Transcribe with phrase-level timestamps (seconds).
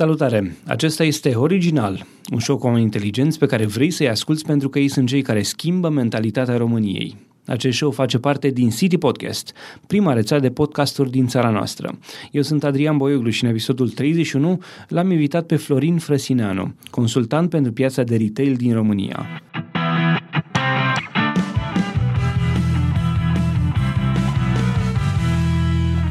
[0.00, 0.56] Salutare!
[0.66, 4.78] Acesta este Original, un show cu oameni inteligenți pe care vrei să-i asculți pentru că
[4.78, 7.16] ei sunt cei care schimbă mentalitatea României.
[7.46, 9.52] Acest show face parte din City Podcast,
[9.86, 11.98] prima rețea de podcasturi din țara noastră.
[12.30, 17.72] Eu sunt Adrian Boioglu și în episodul 31 l-am invitat pe Florin Frăsineanu, consultant pentru
[17.72, 19.26] piața de retail din România.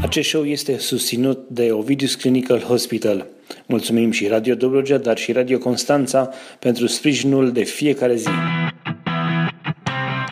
[0.02, 3.28] Acest show este susținut de Ovidius Clinical Hospital.
[3.66, 6.30] Mulțumim și Radio Dobrogea, dar și Radio Constanța
[6.60, 8.30] pentru sprijinul de fiecare zi.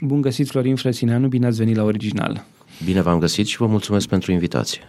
[0.01, 2.45] Bun găsit, Florin Frăsineanu, bine ați venit la Original.
[2.85, 4.81] Bine v-am găsit și vă mulțumesc pentru invitație.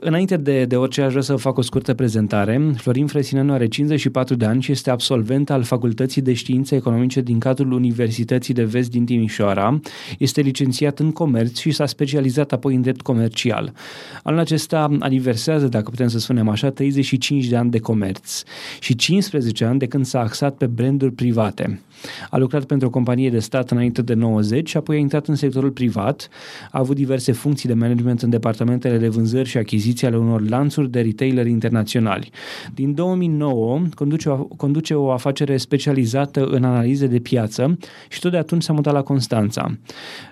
[0.00, 2.72] Înainte de, de orice, aș vrea să fac o scurtă prezentare.
[2.76, 7.38] Florin Fresineanu are 54 de ani și este absolvent al Facultății de Științe Economice din
[7.38, 9.80] cadrul Universității de Vest din Timișoara.
[10.18, 13.72] Este licențiat în comerț și s-a specializat apoi în drept comercial.
[14.22, 18.42] Anul acesta aniversează, dacă putem să spunem așa, 35 de ani de comerț
[18.80, 21.80] și 15 ani de când s-a axat pe branduri private.
[22.30, 25.34] A lucrat pentru o companie de stat înainte de 90 și apoi a intrat în
[25.34, 26.28] sectorul privat.
[26.70, 29.75] A avut diverse funcții de management în departamentele de vânzări și achiziții
[30.06, 32.30] ale unor lanțuri de retaileri internaționali.
[32.74, 38.36] Din 2009 conduce o, conduce o afacere specializată în analize de piață și tot de
[38.36, 39.78] atunci s-a mutat la Constanța.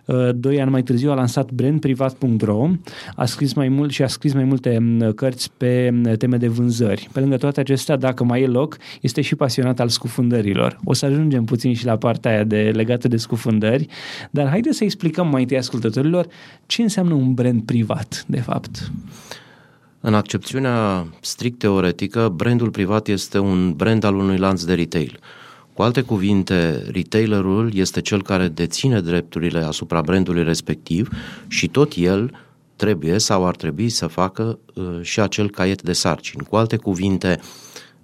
[0.05, 2.69] Uh, doi ani mai târziu a lansat brandprivat.ro,
[3.17, 6.48] a scris mai mult și a scris mai multe mm, cărți pe mm, teme de
[6.48, 7.09] vânzări.
[7.12, 10.78] Pe lângă toate acestea, dacă mai e loc, este și pasionat al scufundărilor.
[10.84, 13.87] O să ajungem puțin și la partea aia de legată de scufundări,
[14.31, 16.27] dar haideți să explicăm mai întâi ascultătorilor
[16.67, 18.92] ce înseamnă un brand privat, de fapt.
[20.06, 25.19] În accepțiunea strict teoretică, brandul privat este un brand al unui lanț de retail.
[25.72, 31.08] Cu alte cuvinte, retailerul este cel care deține drepturile asupra brandului respectiv
[31.48, 32.30] și tot el
[32.77, 36.47] trebuie sau ar trebui să facă uh, și acel caiet de sarcini.
[36.48, 37.41] Cu alte cuvinte,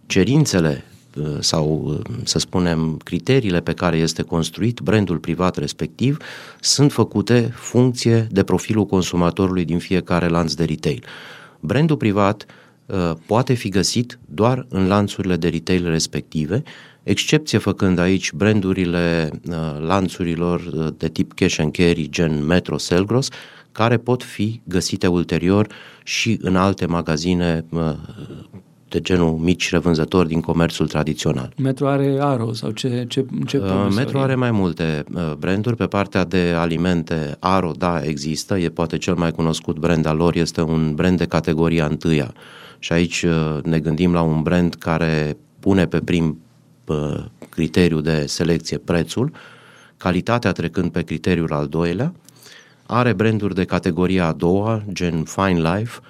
[0.07, 0.85] cerințele
[1.17, 6.17] uh, sau, uh, să spunem, criteriile pe care este construit brandul privat respectiv
[6.61, 11.05] sunt făcute funcție de profilul consumatorului din fiecare lanț de retail.
[11.61, 12.47] Brandul privat
[12.87, 16.63] uh, poate fi găsit doar în lanțurile de retail respective,
[17.03, 23.29] excepție făcând aici brandurile uh, lanțurilor uh, de tip cash and carry, gen Metro Selgros,
[23.73, 25.69] care pot fi găsite ulterior
[26.05, 27.65] și în alte magazine
[28.91, 31.53] de genul mici revânzători din comerțul tradițional.
[31.57, 35.77] Metro are Aro sau ce, ce, ce uh, Metro are mai multe uh, branduri.
[35.77, 38.59] Pe partea de alimente, Aro, da, există.
[38.59, 40.37] E poate cel mai cunoscut brand al lor.
[40.37, 42.35] Este un brand de categoria întâia.
[42.79, 46.41] Și aici uh, ne gândim la un brand care pune pe prim
[46.87, 49.33] uh, criteriu de selecție prețul,
[49.97, 52.13] calitatea trecând pe criteriul al doilea,
[52.87, 56.10] are branduri de categoria a doua, gen Fine Life, Uh,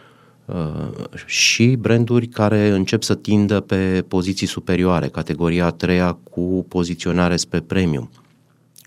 [1.27, 7.61] și branduri care încep să tindă pe poziții superioare, categoria a treia cu poziționare spre
[7.61, 8.11] premium,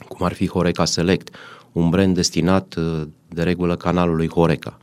[0.08, 1.36] cum ar fi Horeca Select,
[1.72, 4.78] un brand destinat uh, de regulă canalului Horeca.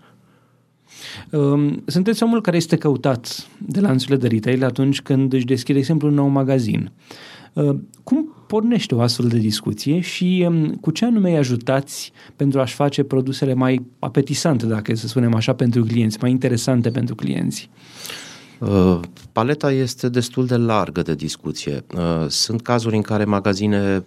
[1.30, 5.78] Um, sunteți omul care este căutat de lanțurile de retail atunci când își deschide, de
[5.78, 6.92] exemplu, un nou magazin.
[7.52, 12.61] Uh, cum pornește o astfel de discuție și um, cu ce anume îi ajutați pentru
[12.61, 17.71] a-și face produsele mai apetisante, dacă să spunem așa, pentru clienți, mai interesante pentru clienți?
[18.59, 19.00] Uh,
[19.33, 21.84] paleta este destul de largă de discuție.
[21.94, 24.05] Uh, sunt cazuri în care magazine,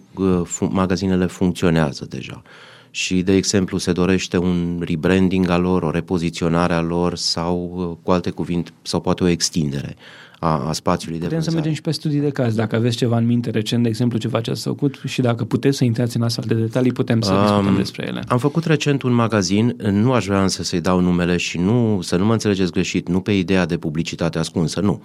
[0.68, 2.42] magazinele funcționează deja
[2.90, 8.10] și, de exemplu, se dorește un rebranding al lor, o repoziționare a lor sau, cu
[8.10, 9.96] alte cuvinte, sau poate o extindere
[10.44, 11.50] a, a spațiului Putem de vânzare.
[11.50, 12.54] să mergem și pe studii de caz.
[12.54, 15.76] Dacă aveți ceva în minte recent, de exemplu, ceva ce ați făcut și dacă puteți
[15.76, 18.22] să intrați în astfel de detalii, putem să um, discutăm despre ele.
[18.28, 22.16] Am făcut recent un magazin, nu aș vrea însă să-i dau numele și nu, să
[22.16, 25.02] nu mă înțelegeți greșit, nu pe ideea de publicitate ascunsă, nu.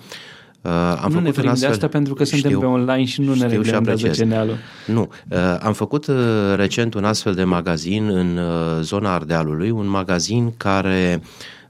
[0.62, 1.56] Uh, am nu făcut ne astfel...
[1.56, 4.58] de asta pentru că suntem știu, pe online și nu ne reglementează CNL-ul.
[4.88, 5.10] Nu.
[5.30, 6.16] Uh, am făcut uh,
[6.56, 11.22] recent un astfel de magazin în uh, zona Ardealului, un magazin care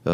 [0.02, 0.12] uh,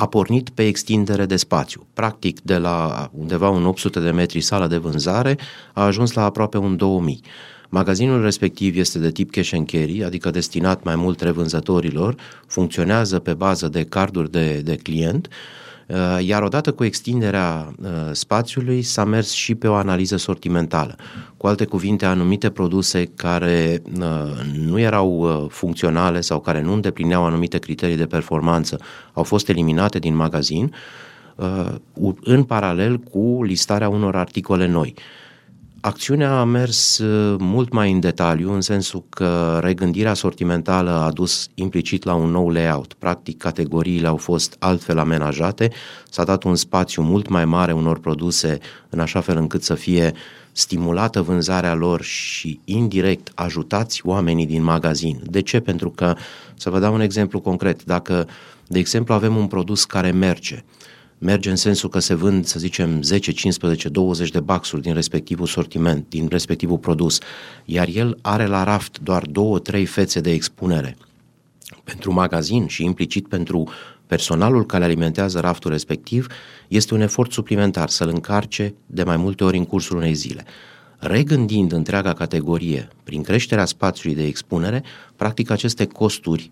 [0.00, 1.86] a pornit pe extindere de spațiu.
[1.94, 5.38] Practic, de la undeva un 800 de metri sala de vânzare,
[5.72, 7.20] a ajuns la aproape un 2000.
[7.68, 12.14] Magazinul respectiv este de tip cash and carry, adică destinat mai mult revânzătorilor,
[12.46, 15.69] funcționează pe bază de carduri de, de client, uh, Uh,
[16.20, 20.96] iar odată cu extinderea uh, spațiului s-a mers și pe o analiză sortimentală.
[21.36, 24.04] Cu alte cuvinte, anumite produse care uh,
[24.66, 28.78] nu erau funcționale sau care nu îndeplineau anumite criterii de performanță
[29.12, 30.74] au fost eliminate din magazin
[32.20, 34.94] în paralel cu listarea unor articole noi.
[35.82, 41.48] Acțiunea a mers uh, mult mai în detaliu, în sensul că regândirea sortimentală a dus
[41.54, 42.92] implicit la un nou layout.
[42.92, 45.70] Practic, categoriile au fost altfel amenajate,
[46.10, 50.12] s-a dat un spațiu mult mai mare unor produse, în așa fel încât să fie
[50.52, 55.20] stimulată vânzarea lor și indirect ajutați oamenii din magazin.
[55.30, 55.60] De ce?
[55.60, 56.14] Pentru că,
[56.54, 58.28] să vă dau un exemplu concret, dacă,
[58.66, 60.64] de exemplu, avem un produs care merge,
[61.22, 65.46] merge în sensul că se vând, să zicem, 10, 15, 20 de baxuri din respectivul
[65.46, 67.18] sortiment, din respectivul produs,
[67.64, 69.24] iar el are la raft doar
[69.82, 70.96] 2-3 fețe de expunere
[71.84, 73.68] pentru magazin și implicit pentru
[74.06, 76.26] personalul care alimentează raftul respectiv,
[76.68, 80.44] este un efort suplimentar să-l încarce de mai multe ori în cursul unei zile.
[80.98, 84.82] Regândind întreaga categorie prin creșterea spațiului de expunere,
[85.16, 86.50] practic aceste costuri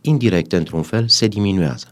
[0.00, 1.86] indirecte, într-un fel, se diminuează.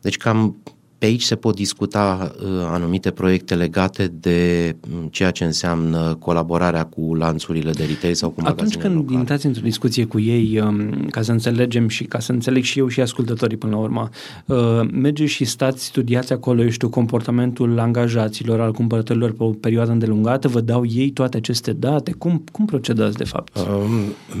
[0.00, 0.56] Deci cam
[0.98, 6.84] pe aici se pot discuta uh, anumite proiecte legate de mm, ceea ce înseamnă colaborarea
[6.84, 9.18] cu lanțurile de retail sau cu Atunci când locale.
[9.18, 12.88] intrați într-o discuție cu ei, um, ca să înțelegem și ca să înțeleg și eu
[12.88, 14.08] și ascultătorii până la urmă,
[14.46, 14.56] uh,
[14.92, 20.48] mergeți și stați, studiați acolo, eu știu, comportamentul angajaților, al cumpărătorilor pe o perioadă îndelungată,
[20.48, 22.12] vă dau ei toate aceste date?
[22.12, 23.56] Cum, cum procedați de fapt?
[23.56, 23.90] Um,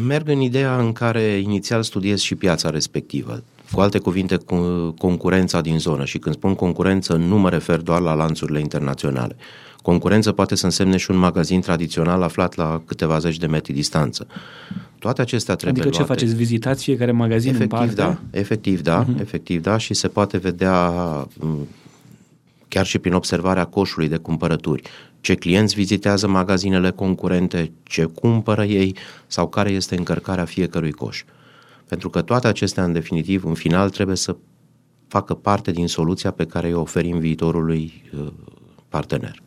[0.06, 4.56] merg în ideea în care inițial studiez și piața respectivă cu alte cuvinte, cu
[4.98, 6.04] concurența din zonă.
[6.04, 9.36] Și când spun concurență, nu mă refer doar la lanțurile internaționale.
[9.82, 14.26] Concurență poate să însemne și un magazin tradițional aflat la câteva zeci de metri distanță.
[14.98, 16.20] Toate acestea trebuie Adică ce luate.
[16.20, 16.36] faceți?
[16.36, 17.94] Vizitați fiecare magazin efectiv, în parte?
[17.94, 19.20] Da, efectiv, da, uh-huh.
[19.20, 20.92] efectiv, da, și se poate vedea
[22.68, 24.82] chiar și prin observarea coșului de cumpărături,
[25.20, 31.24] ce clienți vizitează magazinele concurente, ce cumpără ei sau care este încărcarea fiecărui coș.
[31.88, 34.36] Pentru că toate acestea, în definitiv, în final, trebuie să
[35.08, 38.32] facă parte din soluția pe care o oferim viitorului uh,
[38.88, 39.42] partener.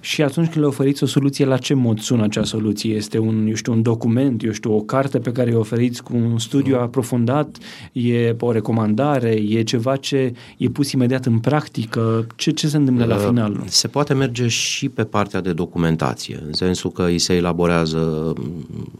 [0.00, 2.94] Și atunci când le oferiți o soluție, la ce mod sună acea soluție?
[2.94, 6.16] Este un, eu știu, un document, eu știu, o carte pe care o oferiți cu
[6.16, 7.56] un studiu aprofundat?
[7.92, 9.30] E o recomandare?
[9.48, 12.26] E ceva ce e pus imediat în practică?
[12.36, 13.62] Ce, ce se întâmplă la uh, final?
[13.66, 18.32] Se poate merge și pe partea de documentație, în sensul că îi se elaborează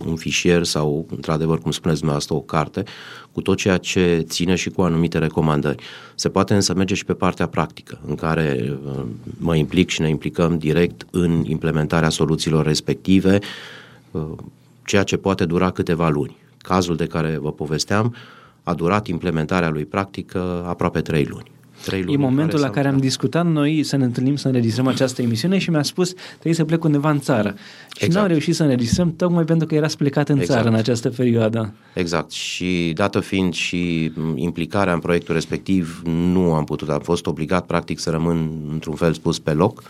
[0.06, 2.82] un fișier sau, într-adevăr, cum spuneți dumneavoastră, o carte
[3.34, 5.82] cu tot ceea ce ține și cu anumite recomandări.
[6.14, 9.04] Se poate însă merge și pe partea practică, în care uh,
[9.38, 13.38] mă implic și ne implicăm direct în implementarea soluțiilor respective,
[14.10, 14.22] uh,
[14.84, 16.36] ceea ce poate dura câteva luni.
[16.58, 18.14] Cazul de care vă povesteam
[18.62, 21.52] a durat implementarea lui practică aproape trei luni
[21.84, 22.14] trei luni.
[22.14, 25.58] E momentul care la care am discutat noi să ne întâlnim să înregistrăm această emisiune
[25.58, 27.54] și mi-a spus trebuie să plec undeva în țară.
[27.96, 28.14] Și exact.
[28.14, 30.58] n-am reușit să înregistrăm tocmai pentru că erați plecat în exact.
[30.58, 31.72] țară în această perioadă.
[31.94, 32.30] Exact.
[32.30, 37.98] Și dată fiind și implicarea în proiectul respectiv, nu am putut, am fost obligat practic
[37.98, 39.82] să rămân într-un fel spus pe loc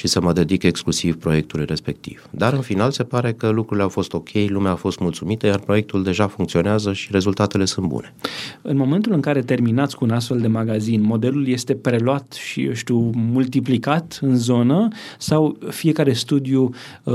[0.00, 2.28] și să mă dedic exclusiv proiectului respectiv.
[2.30, 5.58] Dar în final se pare că lucrurile au fost ok, lumea a fost mulțumită, iar
[5.58, 8.14] proiectul deja funcționează și rezultatele sunt bune.
[8.62, 12.72] În momentul în care terminați cu un astfel de magazin, modelul este preluat și, eu
[12.72, 14.88] știu, multiplicat în zonă
[15.18, 16.70] sau fiecare studiu
[17.04, 17.14] uh,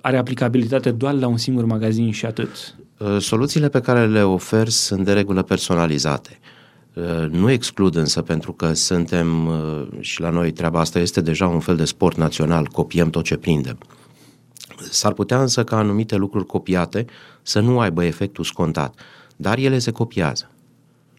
[0.00, 2.74] are aplicabilitate doar la un singur magazin și atât?
[2.98, 6.38] Uh, soluțiile pe care le ofer sunt de regulă personalizate.
[6.94, 11.46] Uh, nu exclud însă, pentru că suntem uh, și la noi treaba asta este deja
[11.46, 13.78] un fel de sport național, copiem tot ce prindem.
[14.90, 17.04] S-ar putea însă ca anumite lucruri copiate
[17.42, 18.94] să nu aibă efectul scontat,
[19.36, 20.48] dar ele se copiază.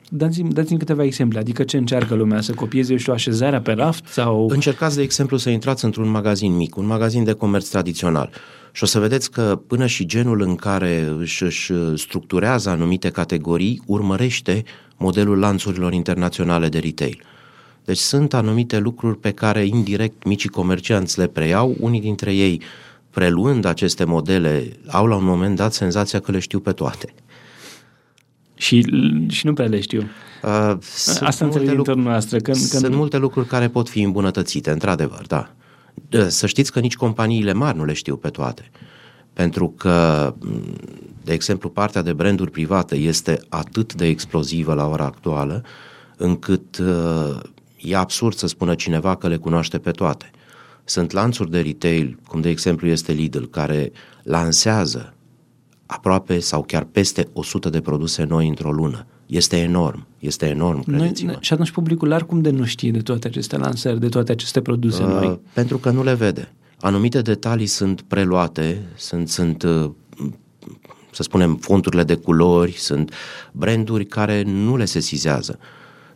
[0.09, 4.07] Dați-mi, dați-mi câteva exemple, adică ce încearcă lumea, să copieze, eu știu, așezarea pe raft
[4.07, 4.47] sau...
[4.49, 8.29] Încercați, de exemplu, să intrați într-un magazin mic, un magazin de comerț tradițional
[8.71, 13.81] și o să vedeți că până și genul în care își, își structurează anumite categorii
[13.85, 14.63] urmărește
[14.97, 17.21] modelul lanțurilor internaționale de retail.
[17.85, 22.61] Deci sunt anumite lucruri pe care indirect micii comercianți le preiau, unii dintre ei
[23.09, 27.13] preluând aceste modele au la un moment dat senzația că le știu pe toate.
[28.55, 28.85] Și,
[29.27, 29.99] și nu prea le știu.
[30.43, 30.77] Uh,
[31.19, 32.37] Asta înțeleg din lucruri, noastră.
[32.37, 32.95] Când, sunt când...
[32.95, 35.49] multe lucruri care pot fi îmbunătățite, într-adevăr, da.
[36.27, 38.71] Să știți că nici companiile mari nu le știu pe toate.
[39.35, 40.33] Pentru că,
[41.23, 45.63] de exemplu, partea de branduri private este atât de explozivă la ora actuală,
[46.17, 47.39] încât uh,
[47.77, 50.31] e absurd să spună cineva că le cunoaște pe toate.
[50.83, 53.91] Sunt lanțuri de retail, cum de exemplu este Lidl, care
[54.23, 55.13] lansează
[55.85, 59.05] aproape sau chiar peste 100 de produse noi într-o lună.
[59.25, 61.31] Este enorm, este enorm, credeți-mă.
[61.31, 64.31] Noi, și atunci publicul larg cum de nu știe de toate aceste lansări, de toate
[64.31, 65.39] aceste produse uh, noi?
[65.53, 66.53] Pentru că nu le vede.
[66.79, 69.91] Anumite detalii sunt preluate, sunt, sunt uh,
[71.11, 73.13] să spunem, fonturile de culori, sunt
[73.51, 75.59] branduri care nu le sesizează.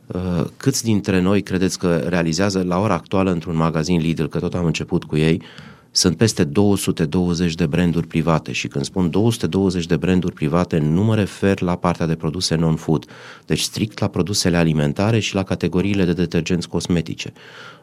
[0.07, 4.53] Uh, câți dintre noi credeți că realizează la ora actuală într-un magazin Lidl, că tot
[4.53, 5.41] am început cu ei,
[5.91, 11.15] sunt peste 220 de branduri private și când spun 220 de branduri private nu mă
[11.15, 13.05] refer la partea de produse non-food,
[13.45, 17.33] deci strict la produsele alimentare și la categoriile de detergenți cosmetice.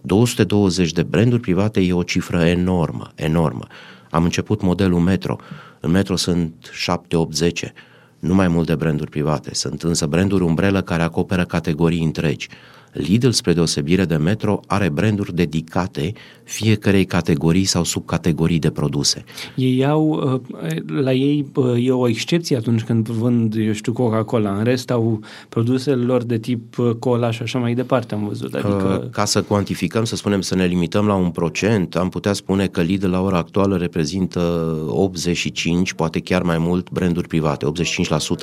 [0.00, 3.66] 220 de branduri private e o cifră enormă, enormă.
[4.10, 5.38] Am început modelul Metro.
[5.80, 7.72] În Metro sunt 7, 8, 10
[8.18, 9.54] nu mai mult de branduri private.
[9.54, 12.48] Sunt însă branduri umbrelă care acoperă categorii întregi.
[12.96, 16.12] Lidl, spre deosebire de Metro, are branduri dedicate
[16.44, 19.24] fiecarei categorii sau subcategorii de produse.
[19.54, 24.56] Ei au, uh, la ei uh, e o excepție atunci când vând, eu știu, Coca-Cola.
[24.56, 28.54] În rest au produsele lor de tip uh, cola și așa mai departe, am văzut.
[28.54, 29.08] Adică...
[29.12, 32.80] Ca să cuantificăm, să spunem, să ne limităm la un procent, am putea spune că
[32.80, 34.40] Lidl la ora actuală reprezintă
[34.88, 37.66] 85, poate chiar mai mult, branduri private.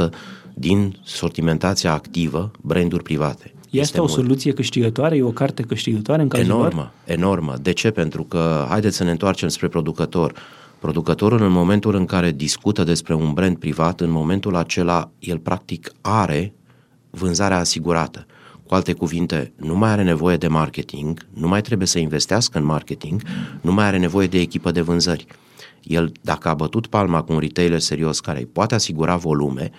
[0.08, 0.10] 85%
[0.54, 3.54] din sortimentația activă, branduri private.
[3.80, 5.16] Este, o soluție câștigătoare?
[5.16, 6.92] E o carte câștigătoare în cazul Enormă, lor?
[7.06, 7.56] enormă.
[7.62, 7.92] De ce?
[7.92, 10.34] Pentru că, haideți să ne întoarcem spre producător.
[10.80, 15.92] Producătorul, în momentul în care discută despre un brand privat, în momentul acela, el practic
[16.02, 16.54] are
[17.10, 18.26] vânzarea asigurată.
[18.68, 22.66] Cu alte cuvinte, nu mai are nevoie de marketing, nu mai trebuie să investească în
[22.66, 23.22] marketing,
[23.62, 25.26] nu mai are nevoie de echipă de vânzări.
[25.84, 29.72] El, dacă a bătut palma cu un retailer serios care îi poate asigura volume,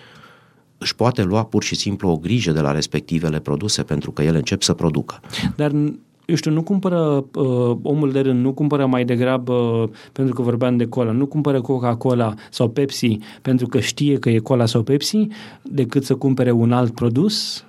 [0.77, 4.37] își poate lua pur și simplu o grijă de la respectivele produse pentru că ele
[4.37, 5.19] încep să producă.
[5.55, 5.71] Dar
[6.25, 10.41] eu știu, nu cumpără uh, omul de rând, nu cumpără mai degrabă, uh, pentru că
[10.41, 14.81] vorbeam de cola, nu cumpără Coca-Cola sau Pepsi pentru că știe că e cola sau
[14.83, 15.27] Pepsi,
[15.61, 17.63] decât să cumpere un alt produs?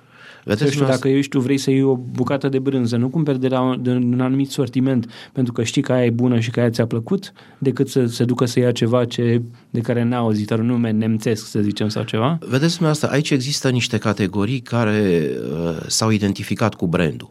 [0.47, 3.49] Vedeți, știu, dacă eu știu, vrei să iei o bucată de brânză, nu cumperi de
[3.49, 6.71] la de un anumit sortiment pentru că știi că aia e bună și că aia
[6.71, 10.67] ți-a plăcut, decât să se ducă să ia ceva ce, de care n-a auzit, un
[10.67, 12.39] nume nemțesc, să zicem, sau ceva?
[12.49, 17.31] Vedeți, asta, aici există niște categorii care uh, s-au identificat cu brandul.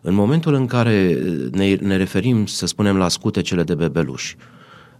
[0.00, 1.18] În momentul în care
[1.52, 4.36] ne, ne referim, să spunem, la scutecele de bebeluși,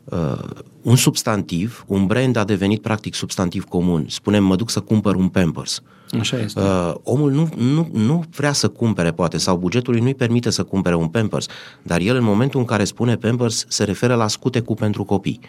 [0.05, 0.39] uh,
[0.83, 4.05] un substantiv, un brand a devenit practic substantiv comun.
[4.09, 5.83] Spunem, mă duc să cumpăr un Pampers.
[6.19, 6.61] Așa este.
[6.61, 10.95] Uh, omul nu, nu, nu vrea să cumpere, poate, sau bugetul nu-i permite să cumpere
[10.95, 11.47] un Pampers,
[11.83, 15.41] dar el în momentul în care spune Pampers se referă la scutecul pentru copii.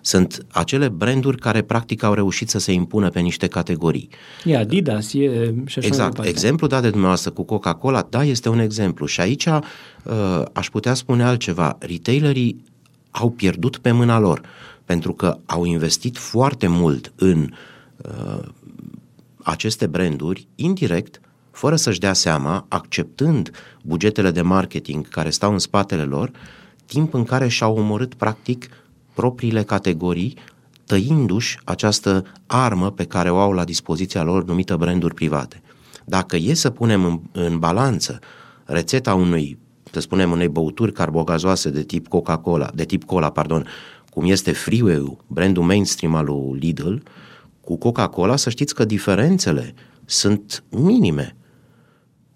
[0.00, 4.08] Sunt acele branduri care practic au reușit să se impună pe niște categorii.
[4.44, 6.24] E Adidas, e și așa Exact.
[6.24, 9.06] Exemplul dat de dumneavoastră cu Coca-Cola, da, este un exemplu.
[9.06, 9.62] Și aici uh,
[10.52, 11.76] aș putea spune altceva.
[11.78, 12.64] Retailerii
[13.10, 14.40] au pierdut pe mâna lor
[14.84, 17.50] pentru că au investit foarte mult în
[17.96, 18.44] uh,
[19.44, 21.20] aceste branduri, indirect,
[21.50, 23.50] fără să-și dea seama, acceptând
[23.82, 26.30] bugetele de marketing care stau în spatele lor,
[26.86, 28.68] timp în care și-au omorât practic
[29.14, 30.36] propriile categorii,
[30.86, 35.62] tăindu-și această armă pe care o au la dispoziția lor numită branduri private.
[36.04, 38.18] Dacă e să punem în, în balanță
[38.64, 39.58] rețeta unui,
[39.90, 43.66] să spunem, unei băuturi carbogazoase de tip Coca-Cola, de tip cola, pardon,
[44.10, 46.94] cum este Freeway, brandul mainstream al lui Lidl,
[47.64, 51.36] cu Coca-Cola, să știți că diferențele sunt minime.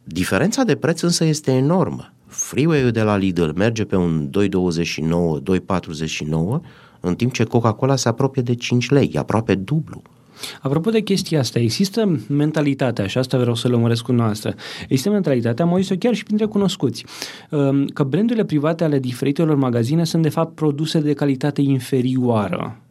[0.05, 2.13] Diferența de preț însă este enormă.
[2.27, 4.49] Freeway-ul de la Lidl merge pe un 2,29,
[5.57, 6.61] 2,49,
[7.01, 10.03] în timp ce Coca-Cola se apropie de 5 lei, aproape dublu.
[10.63, 15.65] Apropo de chestia asta, există mentalitatea, și asta vreau să lămuresc cu noastră, există mentalitatea,
[15.65, 17.05] am auzit-o chiar și printre cunoscuți,
[17.51, 22.88] um, că brandurile private ale diferitelor magazine sunt de fapt produse de calitate inferioară uh,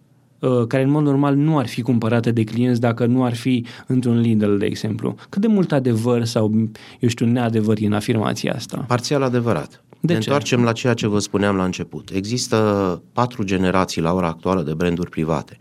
[0.67, 4.19] care în mod normal nu ar fi cumpărate de clienți dacă nu ar fi într-un
[4.19, 5.15] Lidl, de exemplu.
[5.29, 6.51] Cât de mult adevăr sau,
[6.99, 8.85] eu știu, neadevăr e în afirmația asta?
[8.87, 9.83] Parțial adevărat.
[9.99, 10.29] De ne ce?
[10.29, 12.09] întoarcem la ceea ce vă spuneam la început.
[12.13, 15.57] Există patru generații la ora actuală de branduri private.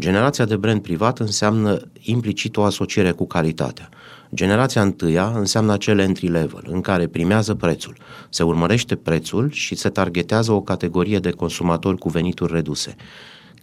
[0.00, 3.88] Generația de brand privat înseamnă implicit o asociere cu calitatea.
[4.34, 7.96] Generația întâia înseamnă acele entry level, în care primează prețul.
[8.28, 12.96] Se urmărește prețul și se targetează o categorie de consumatori cu venituri reduse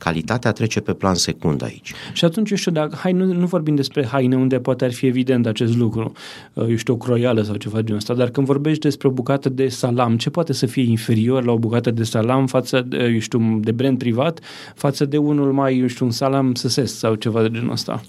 [0.04, 1.94] calitatea trece pe plan secund aici.
[2.14, 5.06] Și atunci, eu știu, dacă, hai, nu, nu vorbim despre haine unde poate ar fi
[5.06, 6.12] evident acest lucru,
[6.54, 9.50] uh, eu știu, o croială sau ceva genul ăsta, dar când vorbești despre o bucată
[9.50, 13.20] de salam, ce poate să fie inferior la o bucată de salam față, de, eu
[13.20, 14.40] știu, de brand privat,
[14.76, 18.02] față de unul mai, eu știu, un salam săsesc sau ceva de genul ăsta?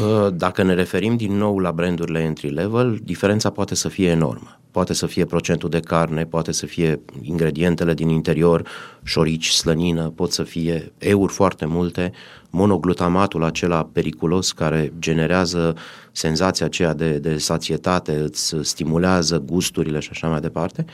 [0.00, 4.60] Uh, dacă ne referim din nou la brandurile entry level, diferența poate să fie enormă.
[4.70, 8.68] Poate să fie procentul de carne, poate să fie ingredientele din interior,
[9.02, 12.12] șorici, slănină, pot să fie euri foarte multe,
[12.50, 15.74] monoglutamatul acela periculos care generează
[16.12, 20.84] senzația aceea de, de sațietate, îți stimulează gusturile și așa mai departe.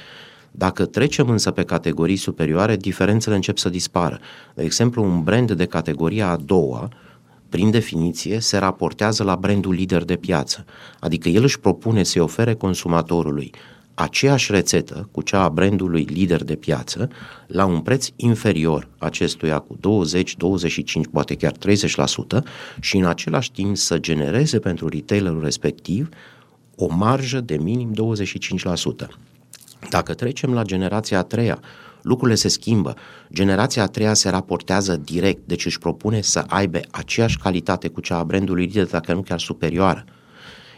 [0.51, 4.19] Dacă trecem însă pe categorii superioare, diferențele încep să dispară.
[4.55, 6.89] De exemplu, un brand de categoria a doua,
[7.49, 10.65] prin definiție, se raportează la brandul lider de piață.
[11.01, 13.53] Adică el își propune să-i ofere consumatorului
[13.99, 17.09] aceeași rețetă cu cea a brandului lider de piață
[17.47, 21.57] la un preț inferior acestuia cu 20, 25, poate chiar 30%
[22.81, 26.09] și în același timp să genereze pentru retailerul respectiv
[26.77, 27.93] o marjă de minim
[29.05, 29.07] 25%.
[29.91, 31.61] Dacă trecem la generația a treia,
[32.07, 32.95] lucrurile se schimbă.
[33.33, 38.19] Generația a treia se raportează direct, deci își propune să aibă aceeași calitate cu cea
[38.19, 40.05] a brandului lider, dacă nu chiar superioară.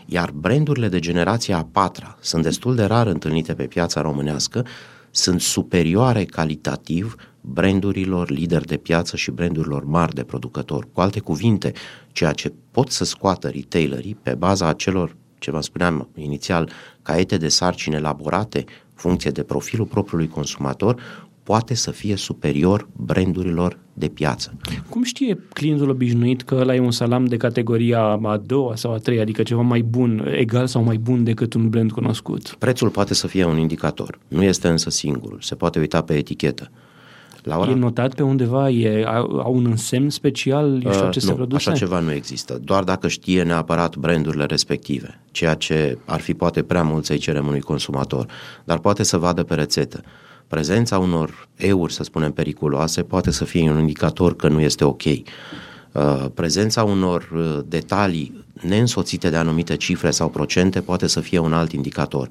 [0.06, 4.66] Iar brandurile de generația a patra sunt destul de rar întâlnite pe piața românească,
[5.10, 10.92] sunt superioare calitativ brandurilor lideri de piață și brandurilor mari de producători.
[10.92, 11.72] Cu alte cuvinte,
[12.12, 16.70] ceea ce pot să scoată retailerii pe baza acelor, ce vă spuneam inițial,
[17.02, 18.64] caiete de sarcini elaborate,
[18.98, 21.00] funcție de profilul propriului consumator,
[21.42, 24.56] poate să fie superior brandurilor de piață.
[24.88, 28.96] Cum știe clientul obișnuit că ăla e un salam de categoria a doua sau a
[28.98, 32.56] treia, adică ceva mai bun, egal sau mai bun decât un brand cunoscut?
[32.58, 36.70] Prețul poate să fie un indicator, nu este însă singurul, se poate uita pe etichetă.
[37.48, 37.70] La ora...
[37.70, 38.70] E notat pe undeva?
[38.70, 40.72] E, au un însemn special?
[40.72, 41.68] Eu știu uh, aceste nu, produse?
[41.68, 42.60] așa ceva nu există.
[42.64, 47.46] Doar dacă știe neapărat brandurile respective, ceea ce ar fi poate prea mult să-i cerem
[47.46, 48.26] unui consumator,
[48.64, 50.00] dar poate să vadă pe rețetă
[50.48, 55.02] prezența unor euri, să spunem, periculoase poate să fie un indicator că nu este ok.
[55.04, 55.22] Uh,
[56.34, 61.72] prezența unor uh, detalii neînsoțite de anumite cifre sau procente poate să fie un alt
[61.72, 62.28] indicator.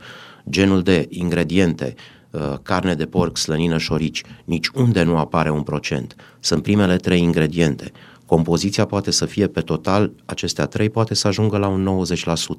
[0.49, 2.16] Genul de ingrediente, uh,
[2.63, 6.15] carne de porc, slănină, șorici, nici unde nu apare un procent.
[6.39, 7.91] Sunt primele trei ingrediente.
[8.25, 12.05] Compoziția poate să fie pe total, acestea trei poate să ajungă la un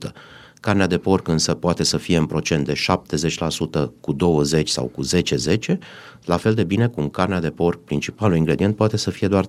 [0.09, 0.13] 90%.
[0.61, 5.03] Carnea de porc însă poate să fie în procent de 70% cu 20 sau cu
[5.05, 5.79] 10-10,
[6.25, 9.49] la fel de bine cum carnea de porc, principalul ingredient, poate să fie doar 30%.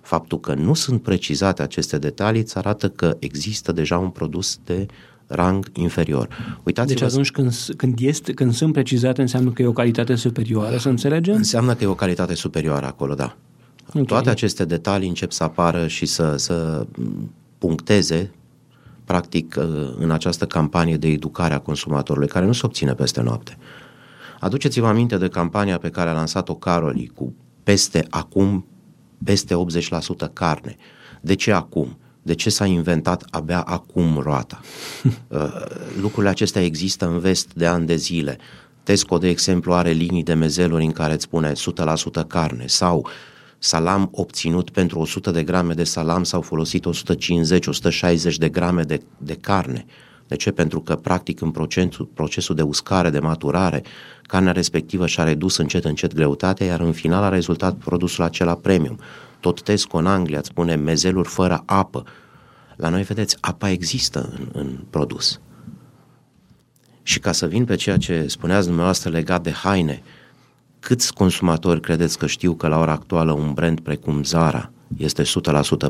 [0.00, 4.86] Faptul că nu sunt precizate aceste detalii îți arată că există deja un produs de
[5.30, 6.28] rang inferior.
[6.62, 10.76] Uitați deci atunci când, când, este, când sunt precizate înseamnă că e o calitate superioară,
[10.76, 11.34] să înțelegem?
[11.34, 13.36] Înseamnă că e o calitate superioară acolo, da.
[13.88, 14.02] Okay.
[14.02, 16.86] Toate aceste detalii încep să apară și să, să
[17.58, 18.30] puncteze
[19.04, 19.64] practic uh,
[19.98, 23.56] în această campanie de educare a consumatorului, care nu se obține peste noapte.
[24.40, 28.66] Aduceți-vă aminte de campania pe care a lansat-o Caroli cu peste acum,
[29.24, 29.54] peste
[30.28, 30.76] 80% carne.
[31.20, 31.98] De ce acum?
[32.22, 34.60] De ce s-a inventat abia acum roata?
[35.28, 35.38] Uh,
[36.00, 38.38] lucrurile acestea există în vest de ani de zile.
[38.82, 43.10] Tesco, de exemplu, are linii de mezeluri în care îți spune 100% carne sau uh,
[43.62, 46.86] salam obținut pentru 100 de grame de salam s-au folosit
[48.32, 49.84] 150-160 de grame de, de carne.
[50.26, 50.50] De ce?
[50.50, 53.82] Pentru că, practic, în procesul, procesul de uscare, de maturare,
[54.22, 58.98] carnea respectivă și-a redus încet, încet greutatea, iar în final a rezultat produsul acela premium.
[59.40, 62.04] Tot Tesco în Anglia îți spune mezeluri fără apă.
[62.76, 65.40] La noi, vedeți, apa există în, în produs.
[67.02, 70.20] Și ca să vin pe ceea ce spuneați dumneavoastră legat de haine, uh,
[70.80, 75.26] Câți consumatori credeți că știu că la ora actuală un brand precum Zara este 100%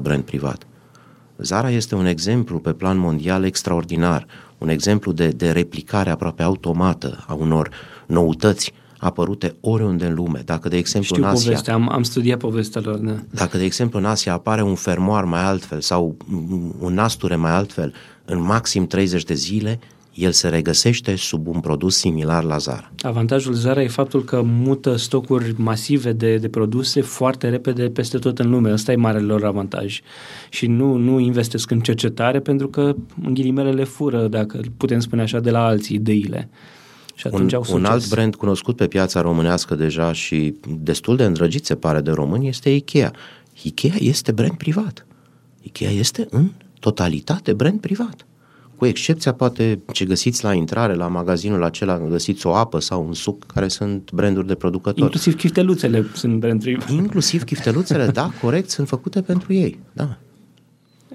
[0.02, 0.66] brand privat?
[1.36, 4.26] Zara este un exemplu pe plan mondial extraordinar,
[4.58, 7.70] un exemplu de, de replicare aproape automată a unor
[8.06, 10.42] noutăți apărute oriunde în lume.
[10.44, 12.96] Dacă, de exemplu, Știu în Asia, povestea, am, am studiat povestea lor.
[12.96, 13.16] Da.
[13.30, 16.16] Dacă, de exemplu, în Asia apare un fermoar mai altfel sau
[16.78, 17.92] un nasture mai altfel,
[18.24, 19.78] în maxim 30 de zile,
[20.14, 22.92] el se regăsește sub un produs similar la Zara.
[22.98, 28.38] Avantajul Zara e faptul că mută stocuri masive de, de produse foarte repede peste tot
[28.38, 28.72] în lume.
[28.72, 30.00] Ăsta e marele lor avantaj.
[30.48, 35.22] Și nu, nu investesc în cercetare pentru că în ghilimele le fură, dacă putem spune
[35.22, 36.48] așa, de la alții ideile.
[37.20, 41.24] Și atunci un, au un alt brand cunoscut pe piața românească deja și destul de
[41.24, 43.10] îndrăgit se pare de români este Ikea.
[43.62, 45.06] Ikea este brand privat.
[45.62, 48.26] Ikea este în totalitate brand privat
[48.76, 53.14] cu excepția poate ce găsiți la intrare la magazinul acela, găsiți o apă sau un
[53.14, 55.02] suc care sunt branduri de producători.
[55.02, 56.84] Inclusiv chifteluțele sunt branduri.
[56.92, 60.18] Inclusiv chifteluțele, da, corect, sunt făcute pentru ei, da.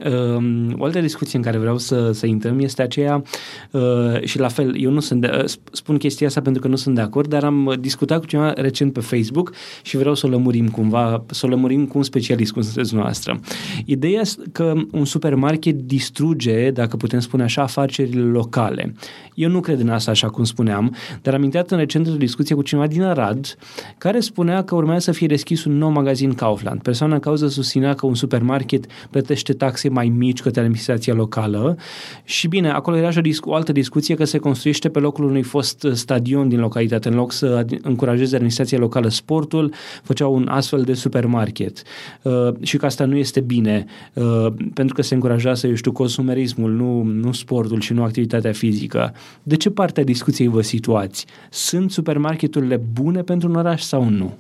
[0.04, 3.24] Um, o altă discuție în care vreau să, să intrăm este aceea
[3.72, 6.76] uh, și la fel, eu nu sunt de, uh, spun chestia asta pentru că nu
[6.76, 10.30] sunt de acord, dar am discutat cu cineva recent pe Facebook și vreau să o
[10.30, 13.40] lămurim cumva, să o lămurim cu un specialist, cum sunteți noastră.
[13.86, 18.94] Ideea este că un supermarket distruge, dacă putem spune așa, afacerile locale.
[19.36, 22.56] Eu nu cred în asta așa cum spuneam, dar am intrat în recent o discuție
[22.56, 23.56] cu cineva din Arad
[23.98, 26.82] care spunea că urmează să fie deschis un nou magazin Kaufland.
[26.82, 31.78] Persoana în cauză susținea că un supermarket plătește taxe taxe mai mici către administrația locală
[32.24, 35.26] și bine, acolo era și o, discu- o altă discuție că se construiește pe locul
[35.26, 37.08] unui fost stadion din localitate.
[37.10, 41.82] În loc să încurajeze administrația locală sportul, făceau un astfel de supermarket.
[42.22, 46.72] Uh, și că asta nu este bine, uh, pentru că se încurajează, eu știu, consumerismul,
[46.72, 49.14] nu, nu sportul și nu activitatea fizică.
[49.44, 51.26] De ce parte a discuției vă situați?
[51.50, 54.38] Sunt supermarketurile bune pentru un oraș sau nu?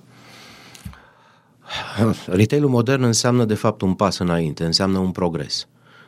[2.25, 5.67] Retailul modern înseamnă de fapt un pas înainte, înseamnă un progres.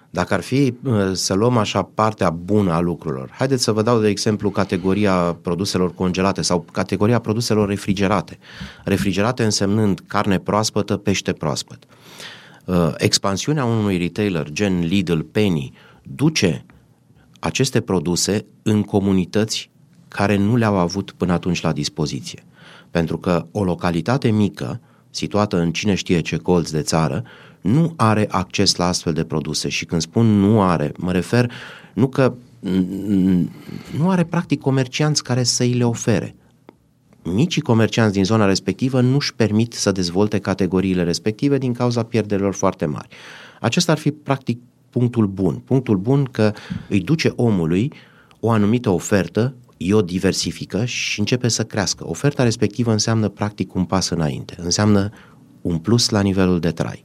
[0.09, 3.99] Dacă ar fi uh, să luăm așa partea bună a lucrurilor, haideți să vă dau
[3.99, 8.37] de exemplu categoria produselor congelate sau categoria produselor refrigerate.
[8.83, 11.83] Refrigerate însemnând carne proaspătă, pește proaspăt.
[12.65, 16.65] Uh, expansiunea unui retailer gen Lidl, Penny, duce
[17.39, 19.69] aceste produse în comunități
[20.07, 22.43] care nu le-au avut până atunci la dispoziție.
[22.91, 27.23] Pentru că o localitate mică, situată în cine știe ce colț de țară,
[27.61, 29.69] nu are acces la astfel de produse.
[29.69, 31.51] Și când spun nu are, mă refer
[31.93, 32.33] nu că
[33.97, 36.35] nu are practic comercianți care să îi le ofere.
[37.23, 42.53] Micii comercianți din zona respectivă nu își permit să dezvolte categoriile respective din cauza pierderilor
[42.53, 43.07] foarte mari.
[43.59, 44.59] Acesta ar fi practic
[44.97, 45.55] punctul bun.
[45.55, 46.53] Punctul bun că
[46.89, 47.93] îi duce omului
[48.39, 49.55] o anumită ofertă,
[49.91, 52.07] o diversifică și începe să crească.
[52.07, 55.09] Oferta respectivă înseamnă practic un pas înainte, înseamnă
[55.61, 57.03] un plus la nivelul de trai.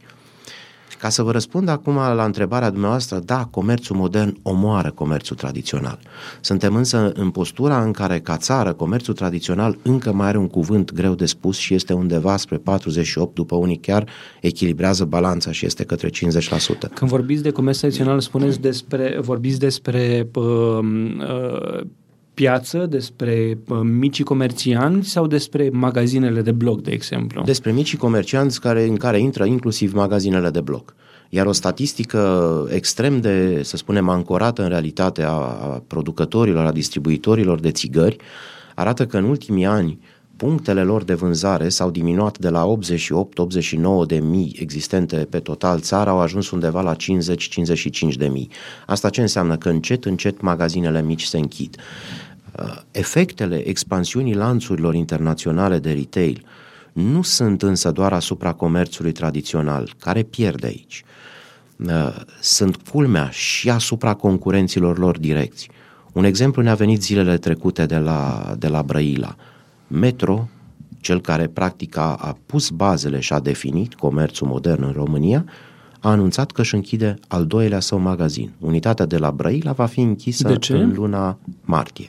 [1.02, 5.98] Ca să vă răspund acum la întrebarea dumneavoastră, da, comerțul modern omoară comerțul tradițional.
[6.40, 10.92] Suntem însă în postura în care, ca țară, comerțul tradițional încă mai are un cuvânt
[10.92, 14.08] greu de spus și este undeva spre 48, după unii chiar
[14.40, 16.12] echilibrează balanța și este către 50%.
[16.94, 21.86] Când vorbiți de comerț tradițional, spuneți despre, vorbiți despre uh, uh,
[22.42, 27.42] piață, despre uh, micii comercianți sau despre magazinele de bloc, de exemplu?
[27.42, 30.94] Despre micii comercianți care, în care intră inclusiv magazinele de bloc.
[31.28, 32.20] Iar o statistică
[32.70, 38.16] extrem de, să spunem, ancorată în realitate a, a producătorilor, a distribuitorilor de țigări,
[38.74, 39.98] arată că în ultimii ani
[40.36, 42.74] punctele lor de vânzare s-au diminuat de la
[44.04, 46.96] 88-89 de mii existente pe total țara, au ajuns undeva la 50-55
[48.16, 48.48] de mii.
[48.86, 49.56] Asta ce înseamnă?
[49.56, 51.76] Că încet, încet magazinele mici se închid.
[52.58, 56.44] Uh, efectele expansiunii lanțurilor internaționale de retail
[56.92, 61.04] nu sunt însă doar asupra comerțului tradițional, care pierde aici.
[61.76, 65.70] Uh, sunt culmea și asupra concurenților lor direcți.
[66.12, 69.36] Un exemplu ne-a venit zilele trecute de la, de la Brăila.
[69.86, 70.48] Metro,
[71.00, 75.44] cel care practic a, a pus bazele și a definit comerțul modern în România,
[76.00, 78.50] a anunțat că își închide al doilea său magazin.
[78.58, 82.08] Unitatea de la Brăila va fi închisă în luna martie.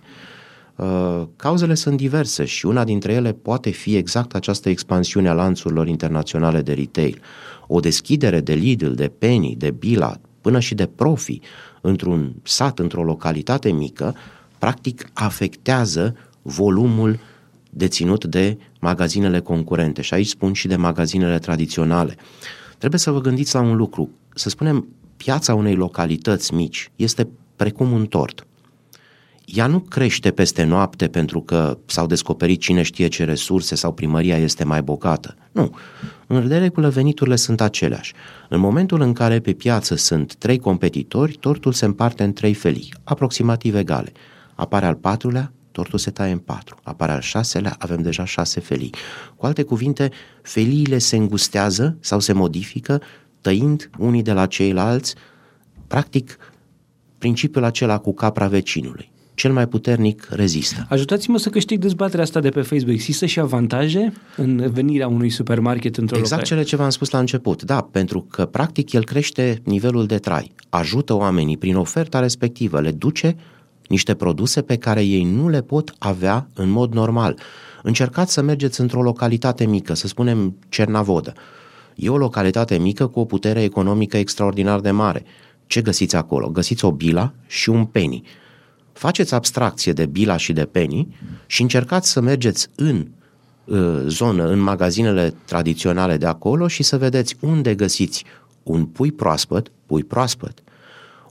[0.75, 5.87] Uh, cauzele sunt diverse și una dintre ele poate fi exact această expansiune a lanțurilor
[5.87, 7.21] internaționale de retail.
[7.67, 11.39] O deschidere de Lidl, de Penny, de Bila, până și de Profi
[11.81, 14.15] într-un sat, într-o localitate mică,
[14.57, 17.19] practic afectează volumul
[17.69, 22.15] deținut de magazinele concurente și aici spun și de magazinele tradiționale.
[22.77, 24.09] Trebuie să vă gândiți la un lucru.
[24.33, 28.45] Să spunem, piața unei localități mici este precum un tort
[29.45, 34.37] ea nu crește peste noapte pentru că s-au descoperit cine știe ce resurse sau primăria
[34.37, 35.35] este mai bogată.
[35.51, 35.75] Nu.
[36.27, 38.13] În de regulă veniturile sunt aceleași.
[38.49, 42.93] În momentul în care pe piață sunt trei competitori, tortul se împarte în trei felii,
[43.03, 44.11] aproximativ egale.
[44.55, 46.77] Apare al patrulea, tortul se taie în patru.
[46.83, 48.93] Apare al șaselea, avem deja șase felii.
[49.35, 53.01] Cu alte cuvinte, feliile se îngustează sau se modifică,
[53.41, 55.15] tăind unii de la ceilalți,
[55.87, 56.37] practic
[57.17, 60.85] principiul acela cu capra vecinului cel mai puternic rezistă.
[60.89, 62.93] Ajutați-mă să câștig dezbaterea asta de pe Facebook.
[62.93, 66.57] Există și avantaje în venirea unui supermarket într-o Exact local?
[66.57, 67.63] cele ce v-am spus la început.
[67.63, 70.51] Da, pentru că practic el crește nivelul de trai.
[70.69, 73.35] Ajută oamenii prin oferta respectivă, le duce
[73.87, 77.39] niște produse pe care ei nu le pot avea în mod normal.
[77.83, 81.33] Încercați să mergeți într-o localitate mică, să spunem Cernavodă.
[81.95, 85.23] E o localitate mică cu o putere economică extraordinar de mare.
[85.67, 86.49] Ce găsiți acolo?
[86.49, 88.23] Găsiți o bila și un penny
[88.93, 93.07] faceți abstracție de Bila și de Penny și încercați să mergeți în
[93.65, 98.23] uh, zonă, în magazinele tradiționale de acolo și să vedeți unde găsiți
[98.63, 100.63] un pui proaspăt, pui proaspăt,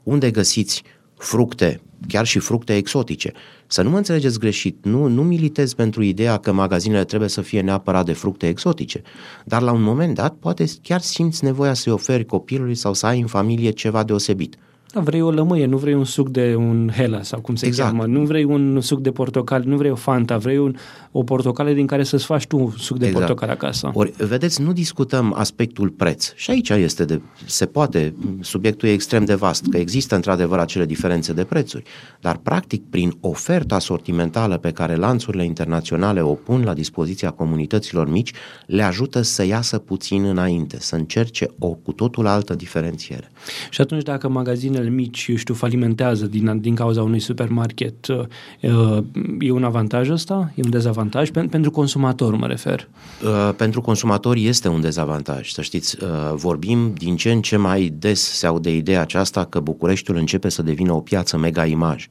[0.03, 0.83] unde găsiți
[1.18, 3.33] fructe, chiar și fructe exotice.
[3.66, 7.61] Să nu mă înțelegeți greșit, nu, nu militez pentru ideea că magazinele trebuie să fie
[7.61, 9.03] neapărat de fructe exotice,
[9.44, 13.20] dar la un moment dat poate chiar simți nevoia să-i oferi copilului sau să ai
[13.20, 14.57] în familie ceva deosebit.
[14.93, 17.91] Da, vrei o lămâie, nu vrei un suc de un Hela sau cum se Exact.
[17.91, 18.07] cheamă.
[18.07, 20.77] Nu vrei un suc de portocale, nu vrei o Fanta, vrei un,
[21.13, 23.25] o portocale din care să-ți faci tu suc de Exact.
[23.25, 23.91] portocale acasă.
[23.95, 26.33] Ori, vedeți, nu discutăm aspectul preț.
[26.35, 30.85] Și aici este de, se poate, subiectul e extrem de vast, că există într-adevăr acele
[30.87, 31.85] diferențe de prețuri,
[32.21, 38.33] dar practic prin oferta sortimentală pe care lanțurile internaționale o pun la dispoziția comunităților mici,
[38.67, 43.31] le ajută să iasă puțin înainte, să încerce o cu totul altă diferențiere.
[43.71, 48.18] Și atunci dacă magazinele mici, eu știu, falimentează din, din cauza unui supermarket, uh,
[48.61, 49.05] uh,
[49.40, 50.53] e un avantaj ăsta?
[50.55, 51.31] E un dezavantaj?
[51.31, 52.88] Pen- pentru consumator mă refer.
[53.25, 55.97] Uh, Pentru consumatori este un dezavantaj, să știți.
[56.03, 60.49] uh, Vorbim din ce în ce mai des se aude ideea aceasta că Bucureștiul începe
[60.49, 62.09] să devină o piață mega imaj.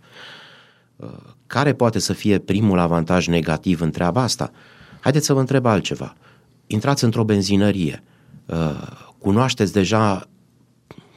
[0.96, 1.08] Uh,
[1.48, 4.52] Care poate să fie primul avantaj negativ în treaba asta?
[5.00, 6.16] Haideți să vă întreb altceva.
[6.68, 8.04] Intrați într-o benzinărie,
[8.46, 8.56] uh,
[9.18, 10.28] cunoașteți deja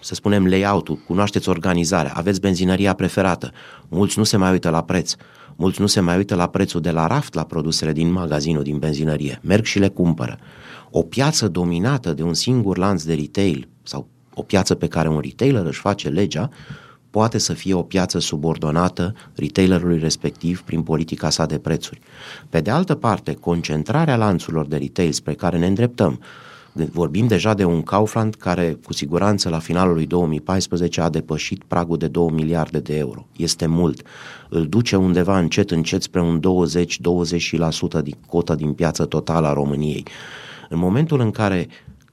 [0.04, 3.52] să spunem layout-ul, cunoașteți organizarea, aveți benzinăria preferată,
[3.88, 5.14] mulți nu se mai uită la preț,
[5.56, 8.78] mulți nu se mai uită la prețul de la raft la produsele din magazinul, din
[8.78, 10.38] benzinărie, merg și le cumpără.
[10.90, 15.20] O piață dominată de un singur lanț de retail sau o piață pe care un
[15.20, 16.48] retailer își face legea,
[17.10, 22.00] poate să fie o piață subordonată retailerului respectiv prin politica sa de prețuri.
[22.48, 26.20] Pe de altă parte, concentrarea lanțurilor de retail spre care ne îndreptăm,
[26.74, 31.96] Vorbim deja de un Kaufland care cu siguranță la finalul lui 2014 a depășit pragul
[31.96, 33.26] de 2 miliarde de euro.
[33.36, 34.02] Este mult.
[34.48, 40.06] Îl duce undeva încet, încet spre un 20-20% din cotă din piață totală a României.
[40.68, 41.68] În momentul în care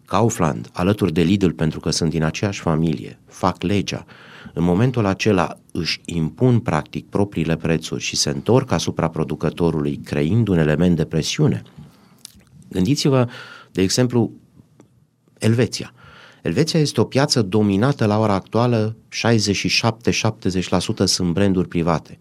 [0.06, 4.06] Kaufland, alături de Lidl, pentru că sunt din aceeași familie, fac legea,
[4.54, 10.58] în momentul acela își impun practic propriile prețuri și se întorc asupra producătorului, creând un
[10.58, 11.62] element de presiune.
[12.70, 13.28] Gândiți-vă,
[13.72, 14.32] de exemplu,
[15.42, 15.94] Elveția.
[16.42, 22.20] Elveția este o piață dominată la ora actuală, 67-70% sunt branduri private.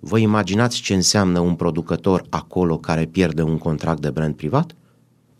[0.00, 4.74] Vă imaginați ce înseamnă un producător acolo care pierde un contract de brand privat?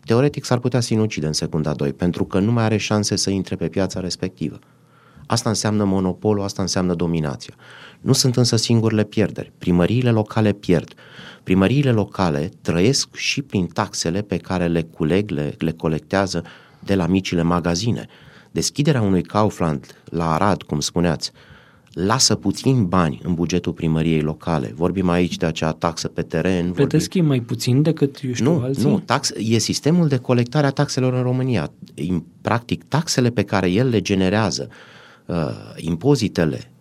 [0.05, 3.55] Teoretic s-ar putea sinucide în secunda 2, pentru că nu mai are șanse să intre
[3.55, 4.59] pe piața respectivă.
[5.25, 7.53] Asta înseamnă monopolul, asta înseamnă dominația.
[8.01, 9.51] Nu sunt însă singurele pierderi.
[9.57, 10.93] Primăriile locale pierd.
[11.43, 16.43] Primăriile locale trăiesc și prin taxele pe care le culeg, le, le colectează
[16.85, 18.07] de la micile magazine.
[18.51, 21.31] Deschiderea unui Kaufland la Arad, cum spuneați,
[21.95, 24.73] lasă puțin bani în bugetul primăriei locale.
[24.75, 26.71] Vorbim aici de acea taxă pe teren.
[26.71, 28.83] Plătesc ei mai puțin decât, eu știu, nu, alții?
[28.83, 31.71] nu, tax, e sistemul de colectare a taxelor în România.
[32.41, 34.69] Practic, taxele pe care el le generează,
[35.25, 35.35] uh,
[35.75, 36.71] impozitele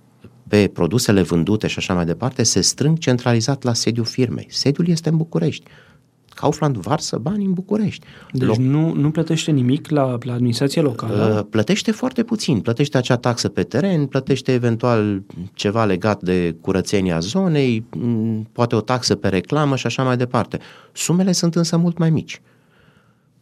[0.49, 4.47] pe produsele vândute și așa mai departe, se strâng centralizat la sediul firmei.
[4.51, 5.71] Sediul este în București.
[6.35, 8.07] Kaufland varsă bani în București.
[8.33, 11.37] Deci Loc- nu, nu plătește nimic la, la administrația locală?
[11.39, 12.61] Uh, plătește foarte puțin.
[12.61, 18.81] Plătește acea taxă pe teren, plătește eventual ceva legat de curățenia zonei, m, poate o
[18.81, 20.59] taxă pe reclamă și așa mai departe.
[20.93, 22.41] Sumele sunt însă mult mai mici.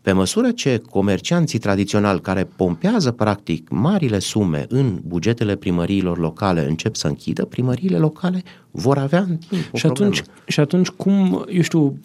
[0.03, 6.95] Pe măsură ce comercianții tradiționali care pompează practic marile sume în bugetele primăriilor locale încep
[6.97, 10.45] să închidă, primăriile locale vor avea în timp o și atunci, problemă.
[10.47, 11.99] și atunci cum, eu știu,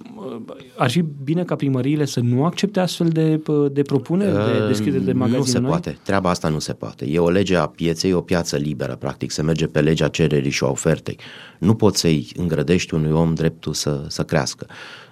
[0.78, 5.14] ar fi bine ca primăriile să nu accepte astfel de, de propuneri de deschidere de
[5.14, 5.70] magazine Nu se noi?
[5.70, 5.98] poate.
[6.04, 7.06] Treaba asta nu se poate.
[7.06, 9.32] E o lege a pieței, o piață liberă, practic.
[9.32, 11.20] Se merge pe legea cererii și a ofertei.
[11.60, 14.66] Nu poți să-i îngrădești unui om dreptul să, să crească.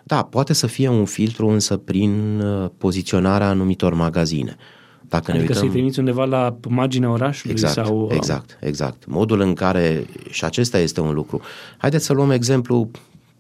[0.08, 4.56] Da, poate să fie un filtru însă prin uh, poziționarea anumitor magazine.
[5.02, 5.56] Dacă Adică ne uităm...
[5.56, 8.10] să-i trimiți undeva la marginea orașului Exact, sau...
[8.12, 9.06] exact, exact.
[9.08, 11.42] Modul în care, și acesta este un lucru.
[11.78, 12.90] Haideți să luăm exemplu,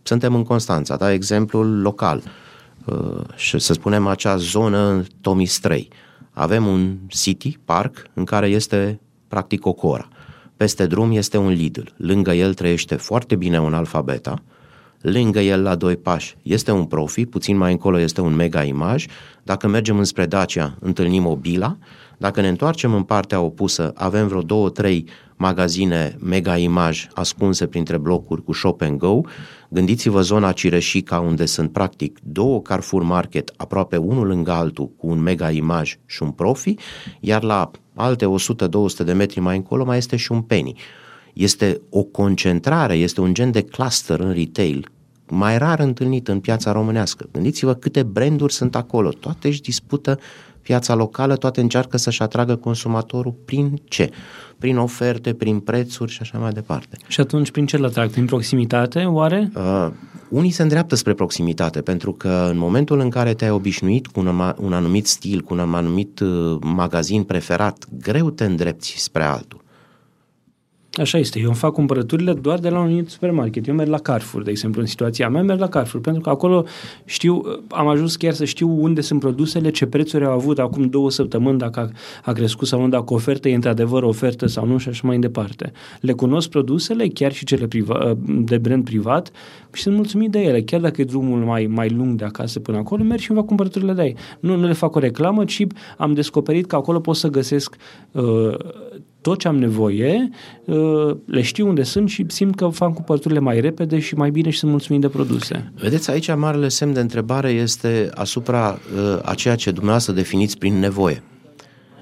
[0.03, 1.11] suntem în Constanța, da?
[1.11, 2.23] exemplul local.
[2.85, 5.87] Uh, și să spunem acea zonă Tomistrei.
[6.31, 10.07] Avem un city, park, în care este practic o cora.
[10.57, 11.87] Peste drum este un Lidl.
[11.97, 14.43] Lângă el trăiește foarte bine un alfabeta.
[15.07, 19.05] Lângă el, la doi pași, este un profi, puțin mai încolo este un mega imaj.
[19.43, 21.77] Dacă mergem înspre Dacia, întâlnim o Bila.
[22.17, 27.97] Dacă ne întoarcem în partea opusă, avem vreo două, trei magazine mega imaj ascunse printre
[27.97, 29.21] blocuri cu shop and go.
[29.69, 35.21] Gândiți-vă zona Cireșica, unde sunt practic două Carrefour Market, aproape unul lângă altul, cu un
[35.21, 36.75] mega imaj și un profi,
[37.19, 38.25] iar la alte
[39.01, 40.75] 100-200 de metri mai încolo mai este și un penny.
[41.33, 44.93] Este o concentrare, este un gen de cluster în retail
[45.29, 47.27] mai rar întâlnit în piața românească.
[47.31, 49.09] Gândiți-vă câte branduri sunt acolo.
[49.09, 50.19] Toate își dispută
[50.61, 54.09] piața locală, toate încearcă să-și atragă consumatorul prin ce?
[54.59, 56.97] Prin oferte, prin prețuri și așa mai departe.
[57.07, 58.09] Și atunci prin ce îl atrag?
[58.09, 59.51] Prin proximitate, oare?
[59.55, 59.87] Uh,
[60.29, 64.53] unii se îndreaptă spre proximitate, pentru că în momentul în care te-ai obișnuit cu un,
[64.57, 69.63] un anumit stil, cu un anumit uh, magazin preferat, greu te îndrepți spre altul.
[70.99, 71.39] Așa este.
[71.39, 73.67] Eu îmi fac cumpărăturile doar de la un anumit supermarket.
[73.67, 76.65] Eu merg la Carrefour, de exemplu, în situația mea, merg la Carrefour, pentru că acolo
[77.05, 81.11] știu, am ajuns chiar să știu unde sunt produsele, ce prețuri au avut acum două
[81.11, 81.89] săptămâni, dacă a,
[82.29, 85.71] a crescut sau nu, dacă oferta e într-adevăr ofertă sau nu și așa mai departe.
[86.01, 89.31] Le cunosc produsele, chiar și cele priva, de brand privat
[89.73, 90.61] și sunt mulțumit de ele.
[90.61, 93.47] Chiar dacă e drumul mai, mai lung de acasă până acolo, merg și îmi fac
[93.47, 94.15] cumpărăturile de ei.
[94.39, 95.65] Nu, nu le fac o reclamă, ci
[95.97, 97.75] am descoperit că acolo pot să găsesc
[98.11, 98.55] uh,
[99.25, 100.29] tot ce am nevoie,
[100.65, 104.49] uh, le știu unde sunt și simt că fac cumpărăturile mai repede și mai bine
[104.49, 105.71] și sunt mulțumit de produse.
[105.75, 110.79] Vedeți, aici marele semn de întrebare este asupra uh, a ceea ce dumneavoastră definiți prin
[110.79, 111.23] nevoie.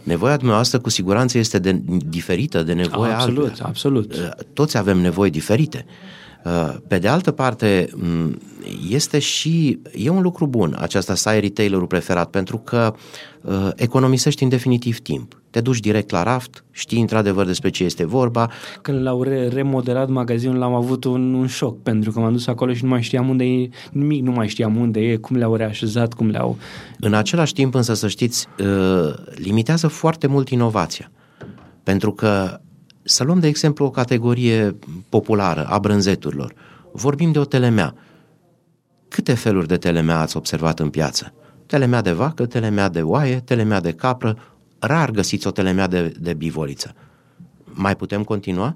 [0.04, 3.66] Nevoia dumneavoastră cu siguranță este de, diferită de nevoia Absolut, altuia.
[3.68, 4.14] absolut.
[4.14, 5.86] Uh, toți avem nevoi diferite.
[6.88, 7.90] Pe de altă parte,
[8.90, 12.94] este și, e un lucru bun aceasta să ai retailerul preferat, pentru că
[13.76, 18.50] economisești în definitiv timp te duci direct la raft, știi într-adevăr despre ce este vorba.
[18.82, 22.74] Când l-au re- remodelat magazinul, l-am avut un, un șoc, pentru că m-am dus acolo
[22.74, 26.14] și nu mai știam unde e, nimic nu mai știam unde e, cum le-au reașezat,
[26.14, 26.58] cum le-au...
[27.00, 31.12] În același timp, însă, să știți, uh, limitează foarte mult inovația.
[31.84, 32.60] Pentru că,
[33.04, 34.76] să luăm de exemplu o categorie
[35.10, 36.54] populară a brânzeturilor.
[36.92, 37.96] Vorbim de o telemea.
[39.08, 41.34] Câte feluri de telemea ați observat în piață?
[41.66, 44.38] Telemea de vacă, telemea de oaie, telemea de capră,
[44.80, 46.96] rar găsiți o telemea de, de bivoliță.
[47.64, 48.76] Mai putem continua?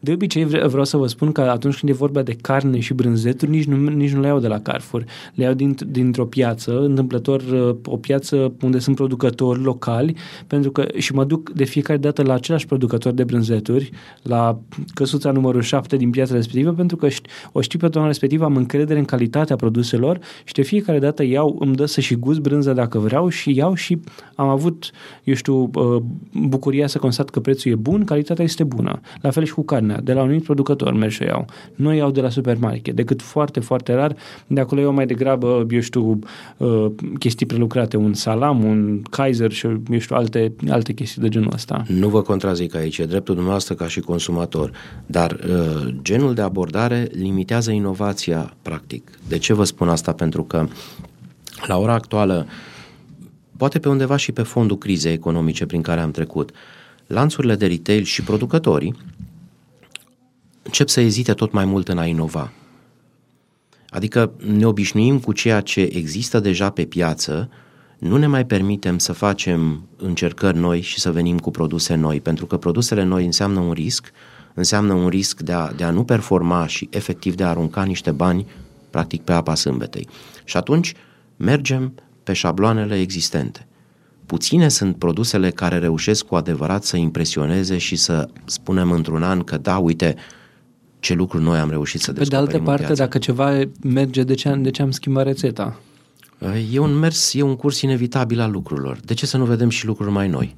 [0.00, 3.50] De obicei vreau să vă spun că atunci când e vorba de carne și brânzeturi,
[3.50, 5.04] nici nu, nici nu le iau de la Carrefour.
[5.34, 10.86] Le iau din, dintr-o piață, întâmplător uh, o piață unde sunt producători locali, pentru că
[10.96, 13.90] și mă duc de fiecare dată la același producător de brânzeturi,
[14.22, 14.58] la
[14.94, 17.08] căsuța numărul 7 din piața respectivă, pentru că
[17.52, 21.56] o știu pe doamna respectivă, am încredere în calitatea produselor și de fiecare dată iau,
[21.60, 24.00] îmi dă să și gust brânză dacă vreau și iau și
[24.34, 24.90] am avut,
[25.24, 29.00] eu știu, uh, bucuria să constat că prețul e bun, calitatea este bună.
[29.20, 31.44] La fel și cu cu carnea, de la un anumit producător merg și iau.
[31.74, 34.16] Nu iau de la supermarket, decât foarte, foarte rar.
[34.46, 36.18] De acolo iau mai degrabă, eu știu,
[36.56, 36.86] uh,
[37.18, 41.82] chestii prelucrate, un salam, un Kaiser și, eu știu, alte, alte chestii de genul ăsta.
[41.86, 44.70] Nu vă contrazic aici, e dreptul dumneavoastră ca și consumator,
[45.06, 49.10] dar uh, genul de abordare limitează inovația, practic.
[49.28, 50.12] De ce vă spun asta?
[50.12, 50.66] Pentru că
[51.66, 52.46] la ora actuală,
[53.56, 56.50] poate pe undeva și pe fondul crizei economice prin care am trecut,
[57.06, 58.94] lanțurile de retail și producătorii
[60.62, 62.52] încep să ezite tot mai mult în a inova.
[63.88, 67.48] Adică ne obișnuim cu ceea ce există deja pe piață,
[67.98, 72.46] nu ne mai permitem să facem încercări noi și să venim cu produse noi, pentru
[72.46, 74.10] că produsele noi înseamnă un risc,
[74.54, 78.10] înseamnă un risc de a, de a nu performa și efectiv de a arunca niște
[78.10, 78.46] bani
[78.90, 80.08] practic pe apa sâmbetei.
[80.44, 80.94] Și atunci
[81.36, 83.66] mergem pe șabloanele existente.
[84.26, 89.56] Puține sunt produsele care reușesc cu adevărat să impresioneze și să spunem într-un an că
[89.56, 90.14] da, uite,
[91.02, 94.34] ce lucruri noi am reușit să descoperim Pe de altă parte, dacă ceva merge, de
[94.34, 95.80] ce, de ce am schimbat rețeta?
[96.72, 98.98] E un mers, e un curs inevitabil al lucrurilor.
[99.04, 100.56] De ce să nu vedem și lucruri mai noi?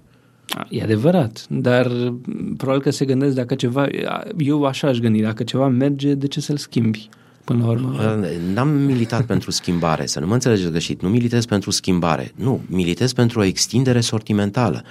[0.68, 1.90] E adevărat, dar
[2.56, 3.86] probabil că se gândesc dacă ceva,
[4.36, 7.08] eu așa aș gândi, dacă ceva merge, de ce să-l schimbi?
[7.44, 8.20] Până la urmă.
[8.54, 11.02] N-am militat pentru schimbare, să nu mă înțelegeți greșit.
[11.02, 12.32] Nu militez pentru schimbare.
[12.34, 14.84] Nu, militez pentru o extindere sortimentală.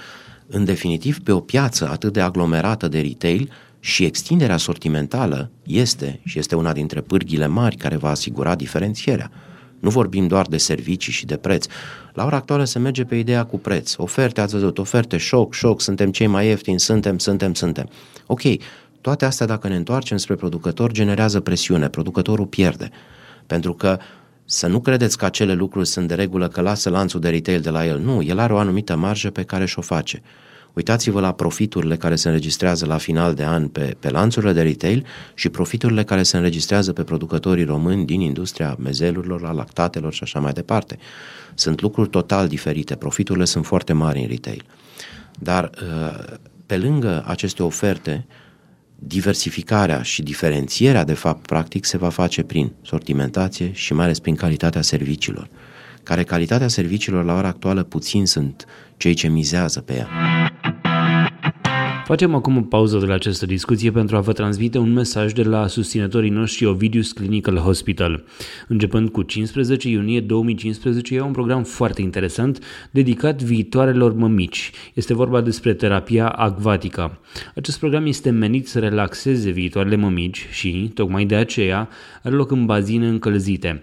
[0.46, 3.50] În definitiv, pe o piață atât de aglomerată de retail,
[3.84, 9.30] și extinderea sortimentală este și este una dintre pârghile mari care va asigura diferențierea.
[9.80, 11.66] Nu vorbim doar de servicii și de preț.
[12.12, 13.94] La ora actuală se merge pe ideea cu preț.
[13.96, 17.88] Oferte, ați văzut, oferte, șoc, șoc, suntem cei mai ieftini, suntem, suntem, suntem.
[18.26, 18.40] Ok,
[19.00, 22.90] toate astea dacă ne întoarcem spre producător generează presiune, producătorul pierde.
[23.46, 23.98] Pentru că
[24.44, 27.70] să nu credeți că acele lucruri sunt de regulă că lasă lanțul de retail de
[27.70, 27.98] la el.
[27.98, 30.22] Nu, el are o anumită marjă pe care și-o face.
[30.74, 35.06] Uitați-vă la profiturile care se înregistrează la final de an pe, pe lanțurile de retail
[35.34, 40.40] și profiturile care se înregistrează pe producătorii români din industria mezelurilor, la lactatelor și așa
[40.40, 40.98] mai departe.
[41.54, 42.96] Sunt lucruri total diferite.
[42.96, 44.62] Profiturile sunt foarte mari în retail.
[45.38, 48.26] Dar uh, pe lângă aceste oferte,
[48.98, 54.34] diversificarea și diferențierea, de fapt, practic, se va face prin sortimentație și mai ales prin
[54.34, 55.48] calitatea serviciilor,
[56.04, 58.64] care calitatea serviciilor la ora actuală puțin sunt
[58.96, 60.08] cei ce mizează pe ea.
[62.04, 65.42] Facem acum o pauză de la această discuție pentru a vă transmite un mesaj de
[65.42, 68.24] la susținătorii noștri Ovidius Clinical Hospital.
[68.68, 72.58] Începând cu 15 iunie 2015, e un program foarte interesant
[72.90, 74.70] dedicat viitoarelor mămici.
[74.94, 77.18] Este vorba despre terapia acvatica.
[77.54, 81.88] Acest program este menit să relaxeze viitoarele mămici și, tocmai de aceea,
[82.22, 83.82] are loc în bazine încălzite.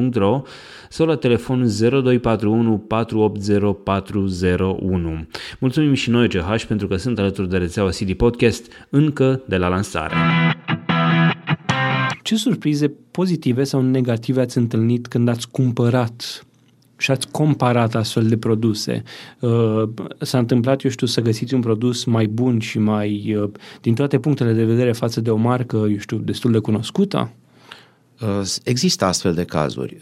[0.01, 0.41] www.ovidius-ch.ro
[0.89, 5.27] sau la telefon 0241 480 401.
[5.59, 9.67] Mulțumim și noi CH pentru că sunt alături de rețeaua CD Podcast încă de la
[9.67, 10.15] lansare.
[12.23, 16.45] Ce surprize pozitive sau negative ați întâlnit când ați cumpărat
[16.97, 19.03] și ați comparat astfel de produse.
[19.39, 19.83] Uh,
[20.19, 23.49] s-a întâmplat, eu știu, să găsiți un produs mai bun și mai, uh,
[23.81, 27.31] din toate punctele de vedere, față de o marcă, eu știu, destul de cunoscută?
[28.21, 29.97] Uh, există astfel de cazuri.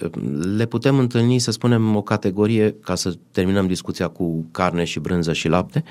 [0.55, 5.33] Le putem întâlni, să spunem, o categorie, ca să terminăm discuția cu carne și brânză
[5.33, 5.83] și lapte,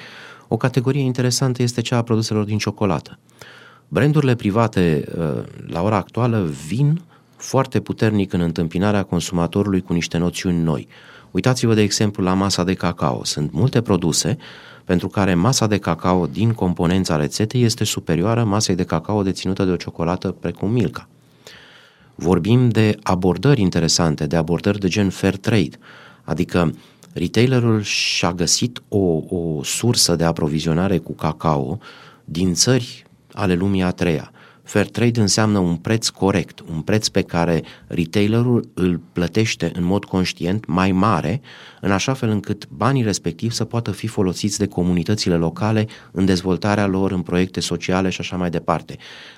[0.48, 3.18] o categorie interesantă este cea a produselor din ciocolată.
[3.88, 7.00] Brandurile private uh, la ora actuală vin
[7.36, 10.88] foarte puternic în întâmpinarea consumatorului cu niște noțiuni noi.
[11.30, 13.24] Uitați-vă, de exemplu, la masa de cacao.
[13.24, 14.36] Sunt multe produse
[14.84, 19.70] pentru care masa de cacao din componența rețetei este superioară masei de cacao deținută de
[19.70, 21.08] o ciocolată precum Milka.
[22.20, 25.78] Vorbim de abordări interesante, de abordări de gen fair trade,
[26.24, 26.74] adică
[27.12, 31.78] retailerul și-a găsit o, o sursă de aprovizionare cu cacao
[32.24, 34.32] din țări ale lumii a treia.
[34.68, 40.04] Fair trade înseamnă un preț corect, un preț pe care retailerul îl plătește în mod
[40.04, 41.40] conștient mai mare,
[41.80, 46.86] în așa fel încât banii respectivi să poată fi folosiți de comunitățile locale în dezvoltarea
[46.86, 48.96] lor, în proiecte sociale și așa mai departe.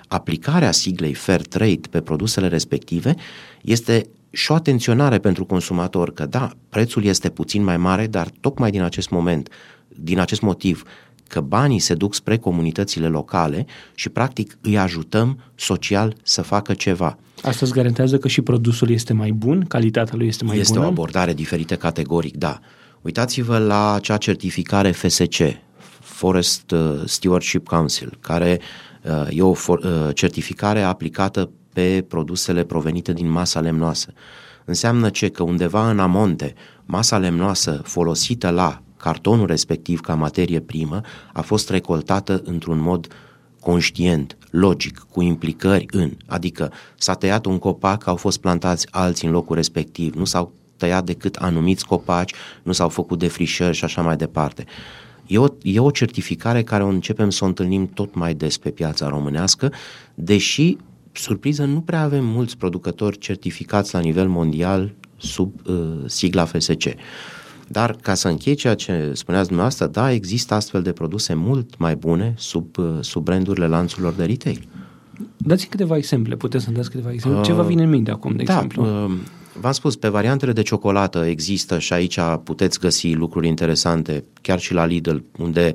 [0.09, 3.15] Aplicarea siglei fair trade pe produsele respective
[3.61, 8.71] este și o atenționare pentru consumator că da, prețul este puțin mai mare, dar tocmai
[8.71, 9.49] din acest moment,
[9.89, 10.83] din acest motiv,
[11.31, 17.19] că banii se duc spre comunitățile locale și practic îi ajutăm social să facă ceva.
[17.43, 20.85] Asta îți garantează că și produsul este mai bun, calitatea lui este mai este bună?
[20.85, 22.61] Este o abordare diferită categoric, da.
[23.03, 25.43] Uitați-vă la acea certificare FSC,
[26.01, 28.61] Forest uh, Stewardship Council, care
[29.03, 34.13] uh, e o for, uh, certificare aplicată pe produsele provenite din masa lemnoasă.
[34.65, 35.29] Înseamnă ce?
[35.29, 36.55] Că undeva în amonte,
[36.85, 41.01] masa lemnoasă folosită la cartonul respectiv ca materie primă
[41.33, 43.07] a fost recoltată într-un mod
[43.61, 49.33] conștient, logic, cu implicări în, adică s-a tăiat un copac, au fost plantați alții în
[49.33, 54.17] locul respectiv, nu s-au tăiat decât anumiți copaci, nu s-au făcut defrișări și așa mai
[54.17, 54.65] departe.
[55.27, 58.71] E o, e o certificare care o începem să o întâlnim tot mai des pe
[58.71, 59.73] piața românească,
[60.15, 60.77] deși,
[61.13, 65.77] surpriză, nu prea avem mulți producători certificați la nivel mondial sub uh,
[66.07, 66.83] sigla FSC.
[67.73, 71.97] Dar ca să închei ceea ce spuneați dumneavoastră, da, există astfel de produse mult mai
[71.97, 74.69] bune sub, uh, sub brandurile lanțurilor de retail.
[75.37, 77.39] Dați câteva exemple, puteți să dați câteva exemple.
[77.39, 79.05] Uh, ce vă vine în minte acum, de da, exemplu?
[79.05, 79.13] Uh,
[79.61, 84.75] v-am spus, pe variantele de ciocolată există și aici puteți găsi lucruri interesante, chiar și
[84.75, 85.73] la Lidl, unde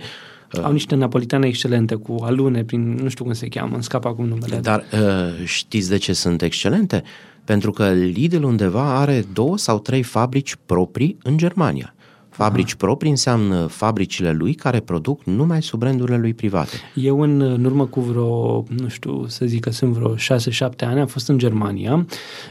[0.57, 4.05] uh, au niște napolitane excelente cu alune prin, nu știu cum se cheamă, îmi scap
[4.05, 4.57] acum numele.
[4.57, 7.03] Dar uh, știți de ce sunt excelente?
[7.45, 11.95] Pentru că Lidl undeva are două sau trei fabrici proprii în Germania.
[12.35, 12.77] Fabrici Aha.
[12.77, 16.75] proprii înseamnă fabricile lui care produc numai sub brandurile lui private.
[16.93, 20.17] Eu în, în urmă cu vreo, nu știu, să zic că sunt vreo 6-7
[20.79, 22.05] ani, am fost în Germania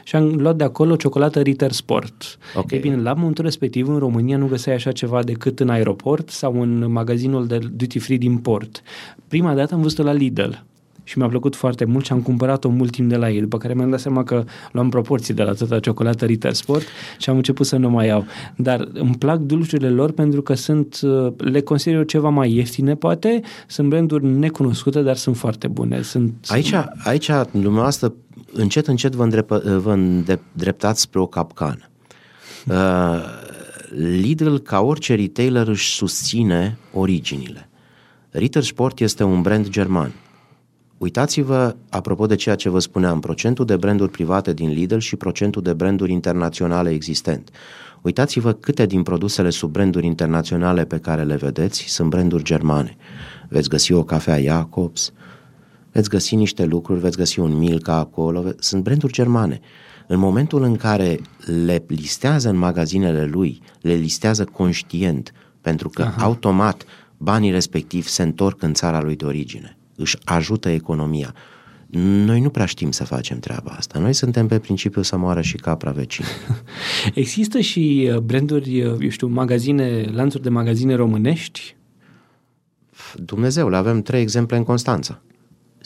[0.04, 2.38] și am luat de acolo ciocolată Ritter Sport.
[2.54, 2.78] Okay.
[2.78, 6.60] E bine, la momentul respectiv în România nu găseai așa ceva decât în aeroport sau
[6.60, 8.82] în magazinul de duty free din port.
[9.28, 10.50] Prima dată am văzut-o la Lidl
[11.04, 13.74] și mi-a plăcut foarte mult și am cumpărat-o mult timp de la ei, după care
[13.74, 16.82] mi-am dat seama că luam proporții de la toată ciocolată Ritter Sport
[17.18, 18.24] și am început să nu mai iau.
[18.56, 22.94] Dar îmi plac dulciurile lor pentru că sunt, uh, le consider eu ceva mai ieftine,
[22.94, 26.02] poate, sunt branduri necunoscute, dar sunt foarte bune.
[26.02, 26.34] Sunt...
[26.48, 26.74] Aici,
[27.04, 28.14] aici dumneavoastră,
[28.52, 31.88] încet, încet vă, îndrepă, vă îndreptați spre o capcană.
[32.66, 33.42] Uh,
[33.96, 37.68] Lidl, ca orice retailer, își susține originile.
[38.30, 40.12] Ritter Sport este un brand german
[40.98, 45.62] Uitați-vă, apropo de ceea ce vă spuneam, procentul de branduri private din Lidl și procentul
[45.62, 47.50] de branduri internaționale existent.
[48.02, 52.96] Uitați-vă câte din produsele sub branduri internaționale pe care le vedeți sunt branduri germane.
[53.48, 55.12] Veți găsi o cafea Jacobs,
[55.92, 59.60] veți găsi niște lucruri, veți găsi un Milka acolo, sunt branduri germane.
[60.06, 61.20] În momentul în care
[61.64, 66.24] le listează în magazinele lui, le listează conștient, pentru că Aha.
[66.24, 66.84] automat
[67.16, 71.34] banii respectivi se întorc în țara lui de origine, își ajută economia.
[72.00, 73.98] Noi nu prea știm să facem treaba asta.
[73.98, 76.24] Noi suntem pe principiu să moară și capra vecin.
[77.14, 81.76] Există și uh, branduri, uh, eu știu, magazine, lanțuri de magazine românești?
[83.14, 85.22] Dumnezeu, le avem trei exemple în Constanța.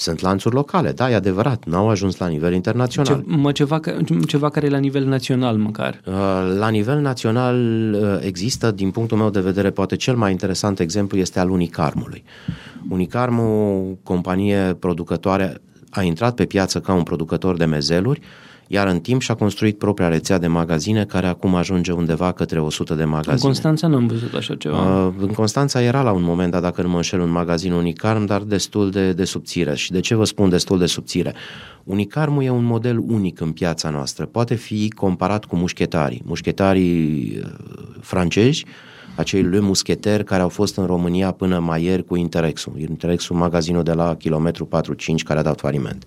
[0.00, 3.24] Sunt lanțuri locale, da, e adevărat, n-au ajuns la nivel internațional.
[3.26, 3.80] Ce, mă, ceva,
[4.26, 6.00] ceva care e la nivel național măcar.
[6.06, 6.14] Uh,
[6.58, 7.58] la nivel național
[8.20, 12.24] există, din punctul meu de vedere, poate cel mai interesant exemplu este al Unicarmului.
[12.88, 18.20] Unicarmul, companie producătoare a intrat pe piață ca un producător de mezeluri,
[18.70, 22.94] iar în timp și-a construit propria rețea de magazine care acum ajunge undeva către 100
[22.94, 23.34] de magazine.
[23.34, 25.06] În Constanța nu am văzut așa ceva.
[25.06, 28.24] Uh, în Constanța era la un moment dat, dacă nu mă înșel, un magazin Unicarm,
[28.24, 29.74] dar destul de, de subțire.
[29.74, 31.34] Și de ce vă spun destul de subțire?
[31.84, 34.26] Unicarmul e un model unic în piața noastră.
[34.26, 36.22] Poate fi comparat cu mușchetarii.
[36.24, 37.50] Mușchetarii uh,
[38.00, 38.64] francezi,
[39.16, 42.72] acei Le Musketer care au fost în România până mai ieri cu Interexul.
[42.78, 46.04] Interexul, magazinul de la kilometru 4-5 care a dat faliment.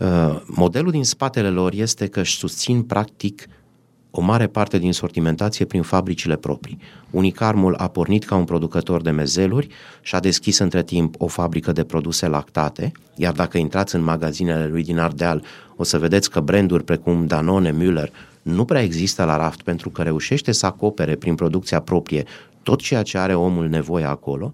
[0.00, 3.46] Uh, modelul din spatele lor este că își susțin practic
[4.10, 6.78] o mare parte din sortimentație prin fabricile proprii.
[7.10, 9.68] Unicarmul a pornit ca un producător de mezeluri
[10.00, 14.66] și a deschis între timp o fabrică de produse lactate, iar dacă intrați în magazinele
[14.66, 15.44] lui din Ardeal,
[15.76, 18.10] o să vedeți că branduri precum Danone, Müller
[18.42, 22.24] nu prea există la raft pentru că reușește să acopere prin producția proprie
[22.62, 24.52] tot ceea ce are omul nevoie acolo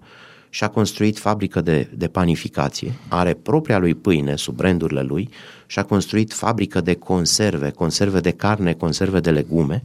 [0.57, 5.29] și a construit fabrică de, de panificație, are propria lui pâine sub brandurile lui
[5.67, 9.83] și a construit fabrică de conserve, conserve de carne, conserve de legume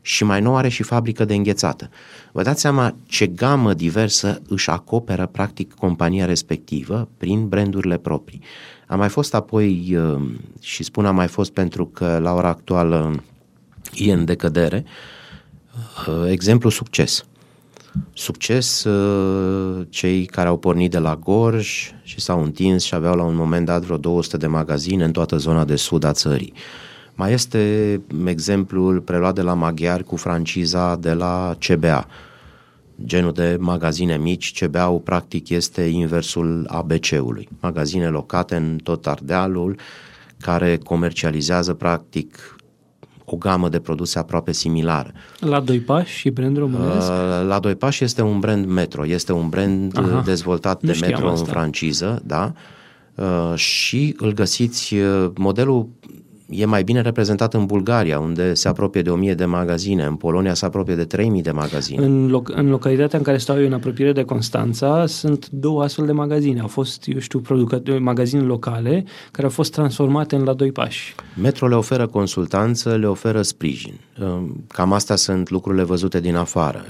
[0.00, 1.90] și mai nou are și fabrică de înghețată.
[2.32, 8.40] Vă dați seama ce gamă diversă își acoperă practic compania respectivă prin brandurile proprii.
[8.86, 10.22] A mai fost apoi, uh,
[10.60, 13.22] și spun a mai fost pentru că la ora actuală
[13.94, 14.84] e în decădere,
[16.08, 17.24] uh, exemplu succes.
[18.12, 23.22] Succes uh, cei care au pornit de la Gorj și s-au întins și aveau la
[23.22, 26.52] un moment dat vreo 200 de magazine în toată zona de sud a țării.
[27.14, 32.06] Mai este exemplul preluat de la maghiari cu franciza de la CBA,
[33.04, 34.64] genul de magazine mici.
[34.64, 37.48] CBA-ul practic este inversul ABC-ului.
[37.60, 39.78] Magazine locate în tot Ardealul
[40.40, 42.56] care comercializează practic
[43.24, 45.12] o gamă de produse aproape similară.
[45.38, 47.10] La doi pași și brand românesc?
[47.10, 51.28] Uh, la doi pași este un brand metro, este un brand Aha, dezvoltat de metro
[51.28, 51.40] asta.
[51.40, 52.52] în franciză, da?
[53.14, 55.88] Uh, și îl găsiți, uh, modelul
[56.48, 60.54] e mai bine reprezentat în Bulgaria, unde se apropie de 1000 de magazine, în Polonia
[60.54, 62.04] se apropie de 3000 de magazine.
[62.04, 66.06] În, loc, în localitatea în care stau eu, în apropiere de Constanța, sunt două astfel
[66.06, 66.60] de magazine.
[66.60, 71.14] Au fost, eu știu, producători, magazine locale care au fost transformate în la doi pași.
[71.40, 73.94] Metro le oferă consultanță, le oferă sprijin.
[74.68, 76.84] Cam astea sunt lucrurile văzute din afară.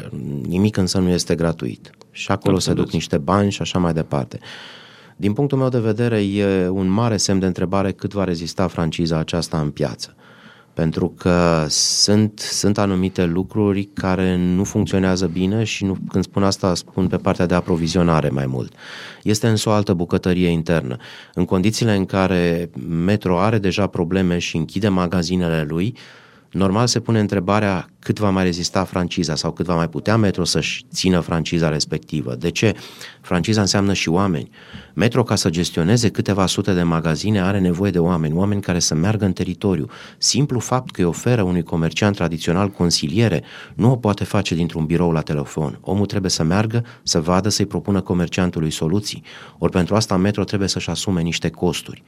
[0.49, 1.91] Nimic însă nu este gratuit.
[2.11, 2.79] Și acolo Absolut.
[2.79, 4.39] se duc niște bani și așa mai departe.
[5.17, 9.19] Din punctul meu de vedere, e un mare semn de întrebare cât va rezista franciza
[9.19, 10.15] aceasta în piață.
[10.75, 16.75] Pentru că sunt, sunt anumite lucruri care nu funcționează bine și nu, când spun asta
[16.75, 18.73] spun pe partea de aprovizionare mai mult.
[19.23, 20.97] Este însă o altă bucătărie internă.
[21.35, 26.24] În condițiile în care Metro are deja probleme și închide magazinele lui, uh,
[26.57, 30.45] normal se pune întrebarea cât va mai rezista franciza sau cât va mai putea Metro
[30.45, 32.35] să-și țină franciza respectivă.
[32.35, 32.75] De ce?
[33.21, 34.51] Franciza înseamnă și oameni.
[34.95, 38.95] Metro, ca să gestioneze câteva sute de magazine, are nevoie de oameni, oameni care să
[38.95, 39.87] meargă în teritoriu.
[40.19, 43.43] Simplu fapt că îi oferă unui comerciant tradițional consiliere
[43.75, 45.79] nu o poate face dintr-un birou la telefon.
[45.81, 49.23] Omul trebuie să meargă, să vadă, să-i propună comerciantului soluții.
[49.59, 52.03] Ori pentru asta Metro trebuie să-și asume niște costuri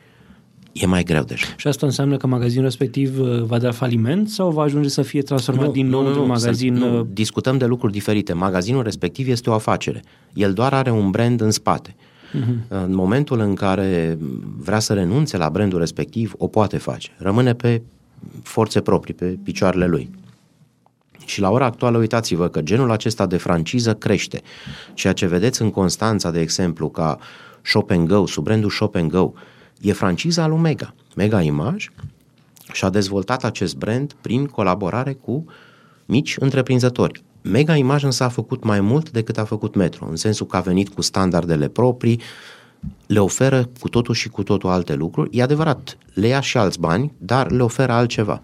[0.83, 1.47] e mai greu deja.
[1.57, 5.23] Și asta înseamnă că magazinul respectiv uh, va da faliment sau va ajunge să fie
[5.23, 6.75] transformat nu, din nou nu, într-un magazin?
[6.75, 8.33] Nu, uh, discutăm de lucruri diferite.
[8.33, 10.03] Magazinul respectiv este o afacere.
[10.35, 11.97] El doar are un brand în spate.
[11.97, 12.69] Uh-huh.
[12.69, 14.19] În momentul în care
[14.57, 17.11] vrea să renunțe la brandul respectiv, o poate face.
[17.19, 17.83] Rămâne pe
[18.43, 20.11] forțe proprii, pe picioarele lui.
[21.27, 24.43] Și la ora actuală, uitați-vă că genul acesta de franciză crește.
[24.95, 27.19] Ceea ce vedeți în Constanța, de exemplu, ca
[27.63, 29.33] Shop Go, sub brandul Shop Go,
[29.81, 30.95] e franciza lui Mega.
[31.17, 31.87] Mega Image
[32.73, 35.45] și-a dezvoltat acest brand prin colaborare cu
[36.07, 37.23] mici întreprinzători.
[37.43, 40.61] Mega Image însă a făcut mai mult decât a făcut Metro, în sensul că a
[40.61, 42.21] venit cu standardele proprii,
[43.07, 45.37] le oferă cu totul și cu totul alte lucruri.
[45.39, 48.43] E adevărat, le ia și alți bani, dar le oferă altceva.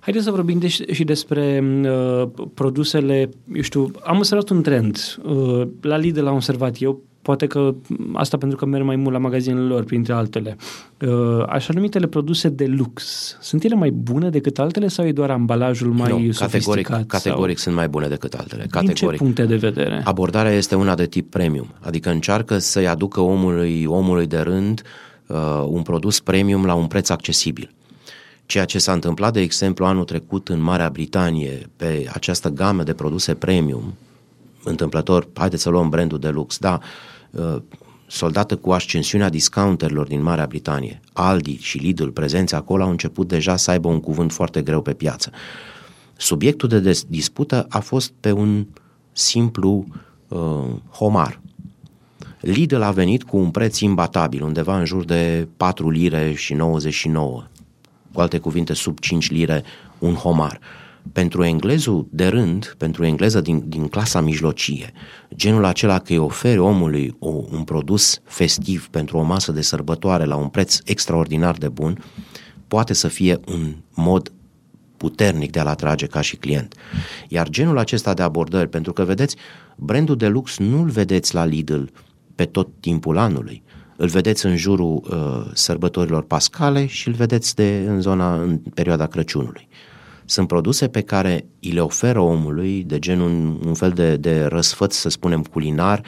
[0.00, 5.18] Haideți să vorbim de- și despre uh, produsele, eu știu, am observat un trend.
[5.24, 7.74] Uh, la Lidl am observat eu, poate că
[8.12, 10.56] asta pentru că merg mai mult la magazinele lor, printre altele.
[11.00, 15.30] Uh, așa numitele produse de lux, sunt ele mai bune decât altele sau e doar
[15.30, 16.50] ambalajul mai nu, sofisticat?
[16.50, 17.04] categoric, sau...
[17.04, 18.60] categoric sunt mai bune decât altele.
[18.60, 19.18] Din Categoric.
[19.18, 20.00] ce puncte de vedere?
[20.04, 24.82] Abordarea este una de tip premium, adică încearcă să-i aducă omului, omului de rând
[25.26, 27.70] uh, un produs premium la un preț accesibil.
[28.46, 32.92] Ceea ce s-a întâmplat, de exemplu, anul trecut în Marea Britanie pe această gamă de
[32.92, 33.94] produse premium,
[34.62, 36.78] întâmplător, haideți să luăm brandul de lux, da,
[37.30, 37.56] uh,
[38.06, 43.56] soldată cu ascensiunea discounterilor din Marea Britanie, Aldi și Lidl prezenți acolo au început deja
[43.56, 45.30] să aibă un cuvânt foarte greu pe piață.
[46.16, 48.66] Subiectul de des- dispută a fost pe un
[49.12, 49.86] simplu
[50.28, 51.40] uh, homar.
[52.40, 57.44] Lidl a venit cu un preț imbatabil, undeva în jur de 4 lire și 99,
[58.12, 59.62] cu alte cuvinte sub 5 lire
[59.98, 60.60] un homar.
[61.12, 64.92] Pentru englezul de rând, pentru engleză din, din clasa mijlocie,
[65.34, 70.24] genul acela că îi oferi omului o, un produs festiv pentru o masă de sărbătoare
[70.24, 72.04] la un preț extraordinar de bun,
[72.68, 74.32] poate să fie un mod
[74.96, 76.74] puternic de a-l atrage ca și client.
[77.28, 79.36] Iar genul acesta de abordări, pentru că vedeți,
[79.76, 81.82] brandul de lux nu-l vedeți la Lidl
[82.34, 83.62] pe tot timpul anului.
[83.96, 89.06] Îl vedeți în jurul uh, sărbătorilor pascale și îl vedeți de, în zona, în perioada
[89.06, 89.68] Crăciunului.
[90.30, 94.44] Sunt produse pe care îi le oferă omului, de genul un, un fel de, de
[94.44, 96.02] răsfăț, să spunem, culinar,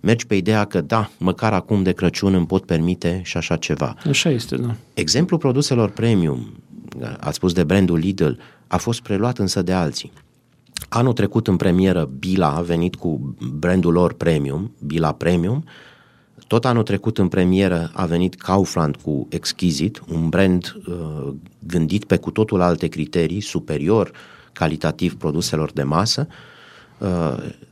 [0.00, 3.96] mergi pe ideea că da, măcar acum de Crăciun îmi pot permite și așa ceva.
[4.08, 4.74] Așa este, da.
[4.94, 6.52] Exemplul produselor premium,
[7.20, 8.30] ați spus de brandul Lidl,
[8.66, 10.12] a fost preluat însă de alții.
[10.88, 15.64] Anul trecut în premieră Bila a venit cu brandul lor premium, Bila Premium.
[16.46, 22.16] Tot anul trecut în premieră a venit Kaufland cu Exquisite, un brand uh, gândit pe
[22.16, 24.12] cu totul alte criterii, superior
[24.52, 26.26] calitativ produselor de masă.
[26.98, 27.08] Uh,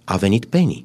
[0.05, 0.85] a venit Penny.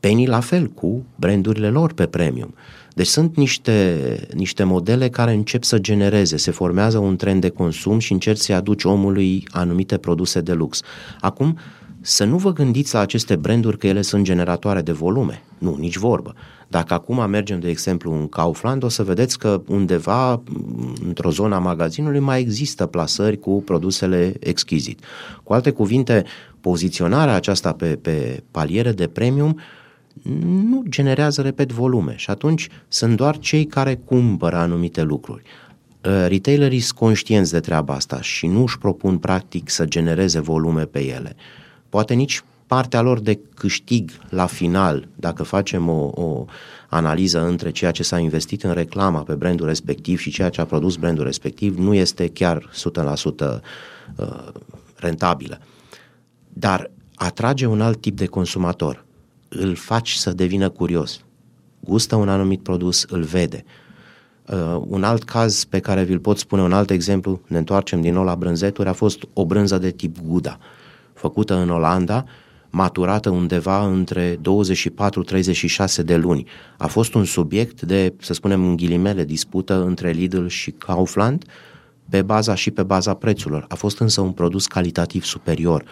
[0.00, 2.54] Penny la fel cu brandurile lor pe premium.
[2.94, 7.98] Deci sunt niște, niște modele care încep să genereze, se formează un trend de consum
[7.98, 10.80] și încerci să-i aduci omului anumite produse de lux.
[11.20, 11.58] Acum,
[12.00, 15.42] să nu vă gândiți la aceste branduri că ele sunt generatoare de volume.
[15.58, 16.34] Nu, nici vorbă.
[16.68, 20.42] Dacă acum mergem, de exemplu, în Kaufland, o să vedeți că undeva,
[21.06, 25.04] într-o zonă a magazinului, mai există plasări cu produsele exchizit.
[25.42, 26.24] Cu alte cuvinte,
[26.60, 29.60] poziționarea aceasta pe, pe paliere de premium
[30.68, 35.42] nu generează, repet, volume și atunci sunt doar cei care cumpără anumite lucruri.
[36.26, 41.04] Retailerii sunt conștienți de treaba asta și nu își propun practic să genereze volume pe
[41.04, 41.36] ele.
[41.88, 46.44] Poate nici partea lor de câștig la final, dacă facem o, o
[46.88, 50.64] analiză între ceea ce s-a investit în reclama pe brandul respectiv și ceea ce a
[50.64, 52.70] produs brandul respectiv, nu este chiar
[53.56, 53.60] 100%
[54.96, 55.58] rentabilă.
[56.48, 59.04] Dar atrage un alt tip de consumator.
[59.48, 61.20] Îl faci să devină curios.
[61.80, 63.64] Gustă un anumit produs, îl vede.
[64.46, 68.14] Uh, un alt caz pe care vi-l pot spune, un alt exemplu, ne întoarcem din
[68.14, 70.58] nou la brânzeturi, a fost o brânză de tip Gouda,
[71.12, 72.24] făcută în Olanda,
[72.70, 74.38] maturată undeva între 24-36
[76.04, 76.46] de luni.
[76.78, 81.44] A fost un subiect de, să spunem în ghilimele, dispută între Lidl și Kaufland
[82.08, 83.64] pe baza și pe baza prețurilor.
[83.68, 85.84] A fost însă un produs calitativ superior.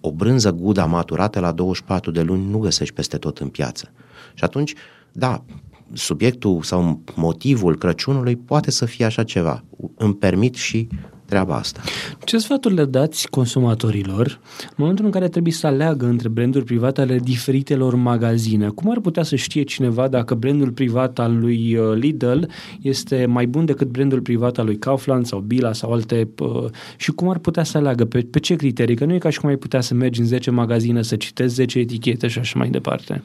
[0.00, 3.92] O brânză Gouda maturată la 24 de luni nu găsești peste tot în piață.
[4.34, 4.74] Și atunci,
[5.12, 5.44] da,
[5.92, 9.64] subiectul sau motivul Crăciunului poate să fie așa ceva.
[9.96, 10.88] Îmi permit și
[11.28, 11.80] treaba asta.
[12.24, 17.00] Ce sfaturi le dați consumatorilor în momentul în care trebuie să aleagă între branduri private
[17.00, 18.68] ale diferitelor magazine?
[18.68, 22.42] Cum ar putea să știe cineva dacă brandul privat al lui Lidl
[22.80, 26.28] este mai bun decât brandul privat al lui Kaufland sau Bila sau alte...
[26.96, 28.04] și cum ar putea să aleagă?
[28.04, 28.96] Pe, pe ce criterii?
[28.96, 31.54] Că nu e ca și cum ai putea să mergi în 10 magazine, să citezi
[31.54, 33.22] 10 etichete și așa mai departe.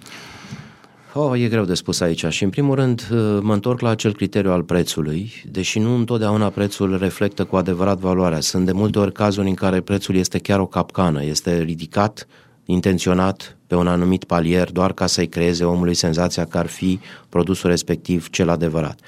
[1.15, 3.07] Oh, e greu de spus aici și în primul rând
[3.41, 8.39] mă întorc la acel criteriu al prețului, deși nu întotdeauna prețul reflectă cu adevărat valoarea.
[8.39, 12.27] Sunt de multe ori cazuri în care prețul este chiar o capcană, este ridicat
[12.65, 16.99] intenționat pe un anumit palier doar ca să-i creeze omului senzația că ar fi
[17.29, 18.99] produsul respectiv cel adevărat.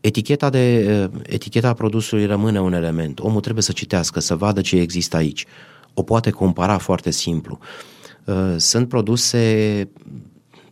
[0.00, 3.18] Eticheta, de, eticheta produsului rămâne un element.
[3.18, 5.46] Omul trebuie să citească, să vadă ce există aici.
[5.94, 7.58] O poate compara foarte simplu.
[8.56, 9.88] Sunt produse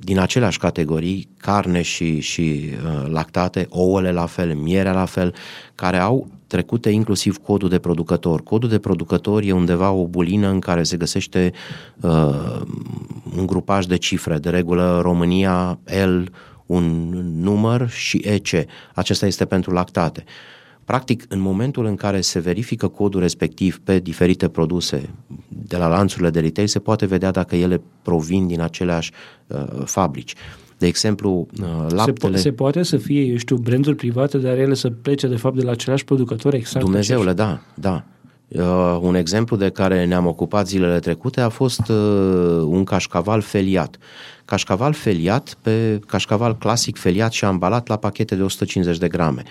[0.03, 5.35] din aceleași categorii, carne și, și uh, lactate, ouăle la fel, mierea la fel,
[5.75, 8.43] care au trecute inclusiv codul de producător.
[8.43, 11.53] Codul de producător e undeva o bulină în care se găsește
[12.01, 12.61] uh,
[13.37, 16.23] un grupaj de cifre, de regulă România L
[16.67, 18.67] un număr și EC.
[18.95, 20.25] Acesta este pentru lactate.
[20.91, 25.11] Practic, în momentul în care se verifică codul respectiv pe diferite produse
[25.49, 29.11] de la lanțurile de retail, se poate vedea dacă ele provin din aceleași
[29.47, 30.35] uh, fabrici.
[30.79, 32.37] De exemplu, uh, laptele...
[32.37, 35.37] Se, po- se poate să fie, eu știu, branduri private, dar ele să plece de
[35.37, 36.85] fapt de la același producător exact?
[36.85, 38.05] Dumnezeule, da, da.
[38.49, 41.97] Uh, un exemplu de care ne-am ocupat zilele trecute a fost uh,
[42.65, 43.99] un cașcaval feliat.
[44.45, 49.43] Cașcaval feliat pe cașcaval clasic feliat și ambalat la pachete de 150 de grame.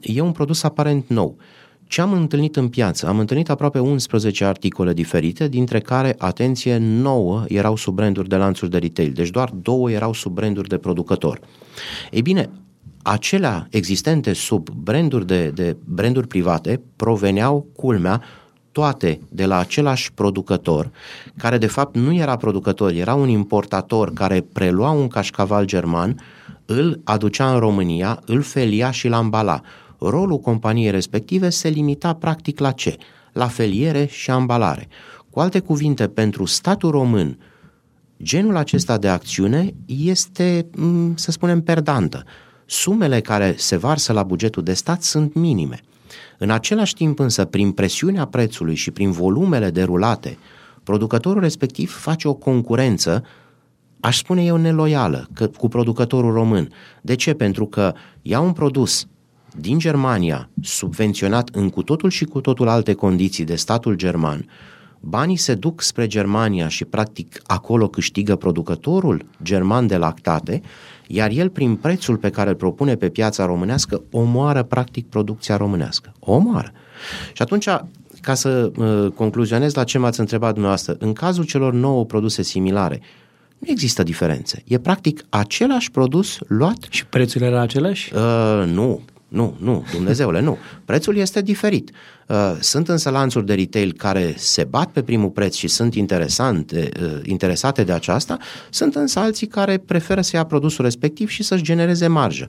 [0.00, 1.36] E un produs aparent nou.
[1.84, 3.06] Ce am întâlnit în piață?
[3.06, 8.70] Am întâlnit aproape 11 articole diferite, dintre care, atenție, 9 erau sub branduri de lanțuri
[8.70, 11.40] de retail, deci doar două erau sub branduri de producător.
[12.10, 12.50] Ei bine,
[13.02, 18.22] acelea existente sub branduri, de, de branduri private proveneau, culmea,
[18.72, 20.90] toate de la același producător,
[21.36, 26.20] care de fapt nu era producător, era un importator care prelua un cașcaval german,
[26.66, 29.60] îl aducea în România, îl felia și îl ambala.
[29.98, 32.96] Rolul companiei respective se limita practic la ce?
[33.32, 34.88] La feliere și ambalare.
[35.30, 37.38] Cu alte cuvinte, pentru statul român,
[38.22, 42.24] genul acesta de acțiune este, mm, să spunem, perdantă
[42.66, 45.80] sumele care se varsă la bugetul de stat sunt minime.
[46.38, 50.38] În același timp însă, prin presiunea prețului și prin volumele derulate,
[50.82, 53.24] producătorul respectiv face o concurență,
[54.02, 56.68] aș spune eu, neloială că, cu producătorul român.
[57.02, 57.34] De ce?
[57.34, 57.92] Pentru că
[58.22, 59.06] ia un produs
[59.56, 64.48] din Germania, subvenționat în cu totul și cu totul alte condiții de statul german,
[65.00, 70.62] banii se duc spre Germania și practic acolo câștigă producătorul german de lactate,
[71.06, 76.12] iar el prin prețul pe care îl propune pe piața românească omoară practic producția românească.
[76.18, 76.72] O omoară.
[77.32, 77.68] Și atunci,
[78.20, 83.00] ca să uh, concluzionez la ce m-ați întrebat dumneavoastră, în cazul celor nouă produse similare,
[83.62, 84.62] nu există diferențe.
[84.66, 86.86] E practic același produs luat.
[86.90, 88.14] Și prețurile era același?
[88.14, 89.00] Uh, nu.
[89.28, 90.58] Nu, nu, Dumnezeule, nu.
[90.84, 91.90] Prețul este diferit.
[92.28, 96.88] Uh, sunt însă lanțuri de retail care se bat pe primul preț și sunt interesante,
[97.02, 98.36] uh, interesate de aceasta,
[98.70, 102.48] sunt însă alții care preferă să ia produsul respectiv și să-și genereze marjă.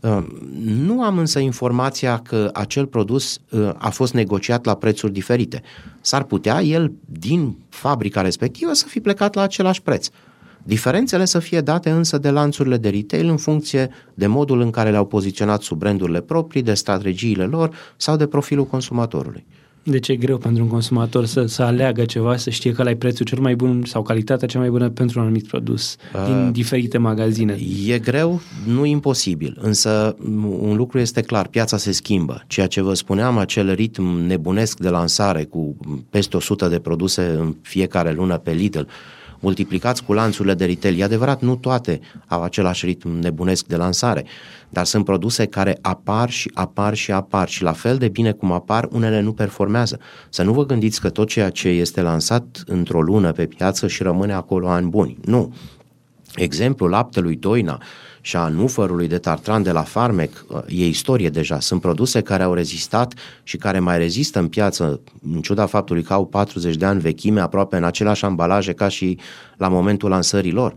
[0.00, 0.26] Uh,
[0.64, 3.40] nu am însă informația că acel produs
[3.76, 5.62] a fost negociat la prețuri diferite.
[6.00, 10.08] S-ar putea el, din fabrica respectivă, să fi plecat la același preț.
[10.62, 14.90] Diferențele să fie date însă de lanțurile de retail în funcție de modul în care
[14.90, 19.46] le-au poziționat sub brandurile proprii, de strategiile lor sau de profilul consumatorului.
[19.82, 23.26] Deci e greu pentru un consumator să, să aleagă ceva, să știe că ai prețul
[23.26, 26.98] cel mai bun sau calitatea cea mai bună pentru un anumit produs uh, din diferite
[26.98, 27.58] magazine.
[27.86, 30.16] E greu, nu imposibil, însă
[30.60, 32.44] un lucru este clar, piața se schimbă.
[32.46, 35.76] Ceea ce vă spuneam, acel ritm nebunesc de lansare cu
[36.10, 38.82] peste 100 de produse în fiecare lună pe Lidl,
[39.40, 41.00] multiplicați cu lanțurile de retail.
[41.00, 44.24] E adevărat, nu toate au același ritm nebunesc de lansare,
[44.68, 48.52] dar sunt produse care apar și apar și apar și la fel de bine cum
[48.52, 49.98] apar, unele nu performează.
[50.28, 54.02] Să nu vă gândiți că tot ceea ce este lansat într-o lună pe piață și
[54.02, 55.18] rămâne acolo ani buni.
[55.24, 55.54] Nu.
[56.34, 57.82] Exemplul laptelui Doina,
[58.20, 61.60] și a nufărului de tartran de la Farmec uh, e istorie deja.
[61.60, 65.00] Sunt produse care au rezistat și care mai rezistă în piață,
[65.32, 69.18] în ciuda faptului că au 40 de ani vechime, aproape în același ambalaje ca și
[69.56, 70.74] la momentul lansării lor.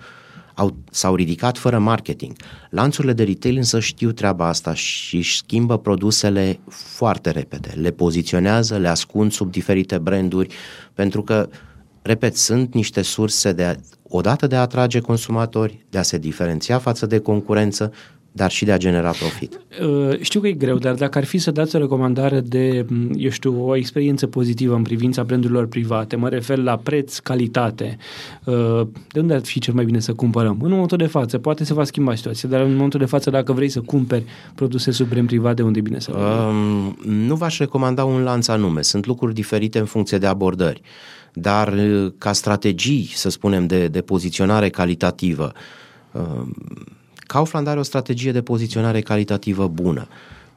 [0.55, 2.35] Au, s-au ridicat fără marketing.
[2.69, 7.73] Lanțurile de retail însă știu treaba asta și își schimbă produsele foarte repede.
[7.75, 10.53] Le poziționează, le ascund sub diferite branduri,
[10.93, 11.49] pentru că
[12.03, 17.05] repet, sunt niște surse de odată de a atrage consumatori, de a se diferenția față
[17.05, 17.91] de concurență,
[18.35, 19.59] dar și de a genera profit.
[19.81, 22.85] Uh, știu că e greu, dar dacă ar fi să dați o recomandare de,
[23.15, 27.97] eu știu, o experiență pozitivă în privința brandurilor private, mă refer la preț, calitate,
[28.43, 30.59] uh, de unde ar fi cel mai bine să cumpărăm?
[30.61, 33.53] În momentul de față, poate se va schimba situația, dar în momentul de față, dacă
[33.53, 34.23] vrei să cumperi
[34.55, 38.47] produse sub brand privat, de unde e bine să um, Nu v-aș recomanda un lanț
[38.47, 40.81] anume, sunt lucruri diferite în funcție de abordări
[41.33, 45.51] dar uh, ca strategii, să spunem, de, de poziționare calitativă,
[46.11, 46.41] uh,
[47.27, 50.07] Kaufland are o strategie de poziționare calitativă bună.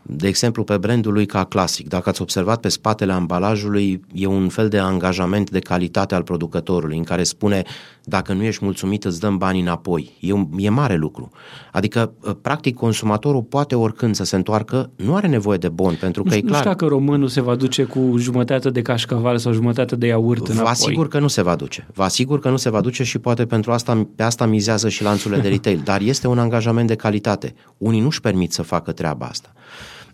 [0.09, 4.49] De exemplu, pe brandul lui ca clasic, dacă ați observat pe spatele ambalajului, e un
[4.49, 7.63] fel de angajament de calitate al producătorului, în care spune,
[8.05, 10.17] dacă nu ești mulțumit, îți dăm bani înapoi.
[10.21, 11.31] E, un, e mare lucru.
[11.73, 16.23] Adică, ă, practic, consumatorul poate oricând să se întoarcă, nu are nevoie de bon, pentru
[16.23, 16.51] că nu, e clar...
[16.51, 20.47] Nu știu dacă românul se va duce cu jumătate de cașcaval sau jumătate de iaurt
[20.47, 20.63] înapoi.
[20.63, 21.87] Vă asigur că nu se va duce.
[21.95, 25.03] Vă asigur că nu se va duce și poate pentru asta, pe asta mizează și
[25.03, 25.81] lanțurile de retail.
[25.91, 27.55] Dar este un angajament de calitate.
[27.79, 29.53] Unii nu-și permit să facă treaba asta.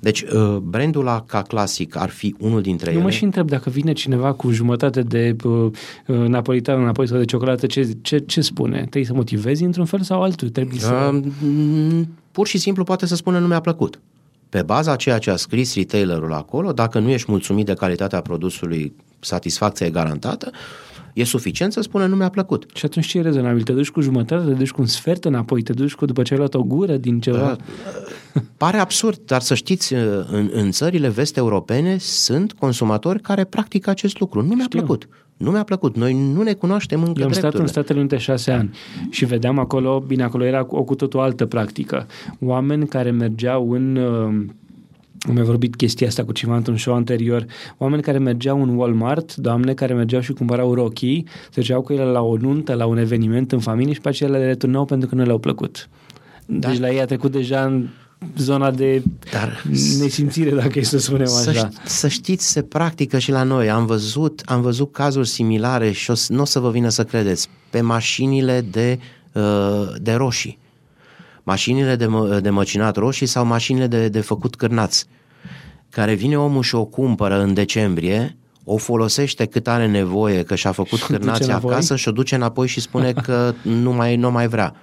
[0.03, 3.05] Deci, uh, brandul la ca clasic ar fi unul dintre Eu ele.
[3.05, 5.71] mă și întreb dacă vine cineva cu jumătate de uh,
[6.07, 8.77] uh, napolitan înapoi sau de ciocolată, ce, ce, ce spune?
[8.77, 10.49] Trebuie să motivezi într-un fel sau altul?
[10.49, 11.11] Trebuie să...
[11.13, 14.01] Uh, m, pur și simplu poate să spună nu mi-a plăcut.
[14.49, 18.21] Pe baza a ceea ce a scris retailerul acolo, dacă nu ești mulțumit de calitatea
[18.21, 20.51] produsului, satisfacția e garantată,
[21.13, 22.67] e suficient să spună nu mi-a plăcut.
[22.75, 23.63] Și atunci ce e rezonabil?
[23.63, 26.33] Te duci cu jumătate, te duci cu un sfert înapoi, te duci cu după ce
[26.33, 27.57] ai luat o gură din ceva?
[28.57, 29.95] Pare absurd, dar să știți,
[30.31, 34.43] în, în țările vest-europene sunt consumatori care practică acest lucru.
[34.43, 34.79] Nu mi-a Știu.
[34.79, 35.09] plăcut.
[35.37, 35.97] Nu mi-a plăcut.
[35.97, 37.71] Noi nu ne cunoaștem încă Eu am stat în drepturile.
[37.71, 38.71] Statele Unite șase ani
[39.11, 42.07] și vedeam acolo, bine, acolo era o cu totul altă practică.
[42.41, 43.99] Oameni care mergeau în...
[45.25, 47.47] uh, Am mai vorbit chestia asta cu cineva într-un show anterior.
[47.79, 52.05] Oameni care mergeau în Walmart, doamne care mergeau și cumpărau rochii, se duceau cu ele
[52.05, 55.15] la o nuntă, la un eveniment în familie și pe aceea le returnau pentru că
[55.15, 55.89] nu le-au plăcut.
[56.47, 57.89] Deci la ei a trecut deja în
[58.37, 59.03] zona de
[59.33, 59.63] Dar
[59.99, 61.69] nesimțire, dacă e să spunem să, așa.
[61.69, 63.71] ș- să știți, se practică și la noi.
[63.71, 67.05] Am văzut, am văzut cazuri similare și o, să- nu o să vă vină să
[67.05, 68.99] credeți, pe mașinile de,
[69.33, 69.43] uh,
[70.01, 70.59] de roșii.
[71.43, 75.07] Mașinile de, mă, de măcinat roșii sau mașinile de, de făcut cârnați.
[75.91, 80.73] Care vine omul și o cumpără în decembrie, o folosește cât are nevoie, că și-a
[80.73, 81.73] făcut Și o duce cârnați înapoi?
[81.73, 84.75] acasă și o duce înapoi și spune că nu mai, nu mai vrea.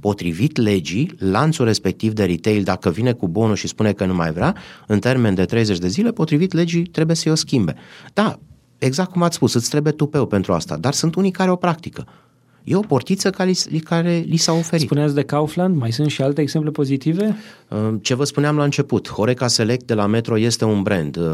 [0.00, 4.32] Potrivit legii, lanțul respectiv de retail, dacă vine cu bonul și spune că nu mai
[4.32, 4.56] vrea,
[4.86, 7.74] în termen de 30 de zile, potrivit legii, trebuie să-i o schimbe.
[8.12, 8.38] Da,
[8.78, 12.06] exact cum ați spus, îți trebuie tupeu pentru asta, dar sunt unii care o practică.
[12.68, 14.86] E o portiță care li, care li s-a oferit.
[14.86, 17.36] Spuneați de Kaufland, mai sunt și alte exemple pozitive?
[17.68, 21.16] Uh, Ce vă spuneam la început, Horeca Select de la Metro este un brand.
[21.16, 21.24] Uh,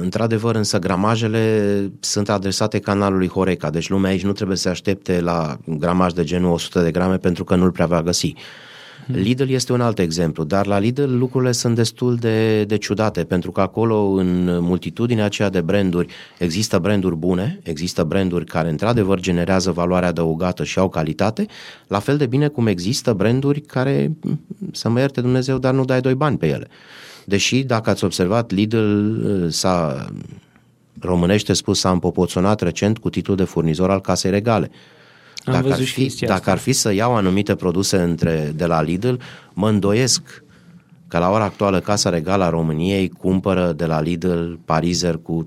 [0.00, 5.20] Într-adevăr, însă, gramajele sunt adresate canalului Horeca, deci lumea aici nu trebuie să se aștepte
[5.20, 8.34] la gramaj de genul 100 de grame pentru că nu-l prea va găsi.
[9.06, 13.50] Lidl este un alt exemplu, dar la Lidl lucrurile sunt destul de, de ciudate, pentru
[13.50, 19.70] că acolo, în multitudinea aceea de branduri, există branduri bune, există branduri care într-adevăr generează
[19.70, 21.46] valoare adăugată și au calitate,
[21.86, 24.16] la fel de bine cum există branduri care,
[24.72, 26.68] să mă ierte Dumnezeu, dar nu dai doi bani pe ele.
[27.24, 30.06] Deși, dacă ați observat, Lidl uh, s-a,
[31.00, 34.70] românește spus, s-a împopoțonat recent cu titlul de furnizor al casei regale.
[35.44, 36.50] Am Dacă ar, văzut și fi, chestia dacă asta.
[36.50, 39.14] ar fi să iau anumite produse între, de la Lidl,
[39.52, 40.44] mă îndoiesc
[41.08, 45.46] că la ora actuală Casa Regală a României cumpără de la Lidl parizer cu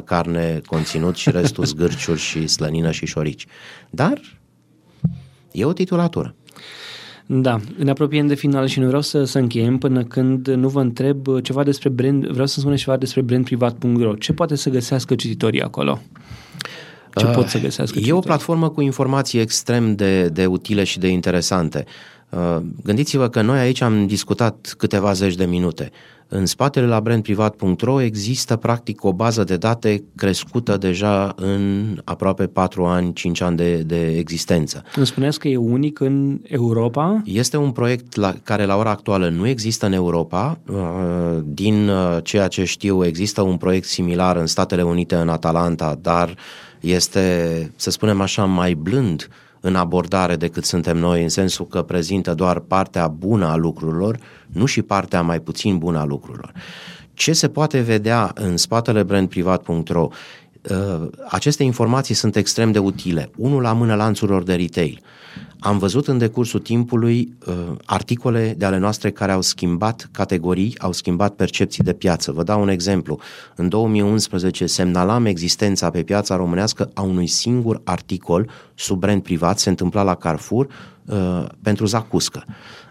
[0.00, 3.46] 30% carne conținut și restul zgârciuri și slănină și șorici.
[3.90, 4.20] Dar
[5.52, 6.34] e o titulatură.
[7.26, 10.80] Da, ne apropiem de final și nu vreau să, să încheiem până când nu vă
[10.80, 14.14] întreb ceva despre brand, vreau să spuneți ceva despre brandprivat.ro.
[14.14, 16.00] Ce poate să găsească cititorii acolo?
[17.14, 18.26] Ce pot să găsească E o cititorii?
[18.26, 21.84] platformă cu informații extrem de, de utile și de interesante.
[22.28, 25.90] Uh, Gândiți-vă că noi aici am discutat câteva zeci de minute.
[26.32, 32.84] În spatele la brandprivat.ro există practic o bază de date crescută deja în aproape 4
[32.84, 34.82] ani, 5 ani de, de existență.
[34.96, 37.22] Îmi spuneați că e unic în Europa?
[37.24, 40.58] Este un proiect la, care la ora actuală nu există în Europa.
[40.70, 40.76] Uh,
[41.44, 46.34] Din uh, ceea ce știu, există un proiect similar în Statele Unite, în Atalanta, dar
[46.80, 49.28] este, să spunem așa, mai blând
[49.60, 54.64] în abordare decât suntem noi, în sensul că prezintă doar partea bună a lucrurilor, nu
[54.64, 56.52] și partea mai puțin bună a lucrurilor.
[57.14, 60.08] Ce se poate vedea în spatele brandprivat.ro?
[60.70, 63.30] Uh, Aceste informații sunt extrem de utile.
[63.36, 65.00] Unul la mână lanțurilor de retail.
[65.62, 67.54] Am văzut în decursul timpului uh,
[67.84, 72.32] articole de ale noastre care au schimbat categorii, au schimbat percepții de piață.
[72.32, 73.18] Vă dau un exemplu.
[73.56, 79.68] În 2011 semnalam existența pe piața românească a unui singur articol sub brand privat, se
[79.68, 80.66] întâmpla la Carrefour,
[81.04, 82.44] uh, pentru Zacuscă.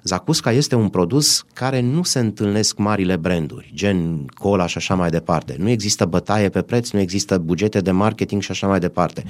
[0.03, 5.09] Zacusca este un produs care nu se întâlnesc marile branduri, gen cola și așa mai
[5.09, 5.55] departe.
[5.59, 9.23] Nu există bătaie pe preț, nu există bugete de marketing și așa mai departe.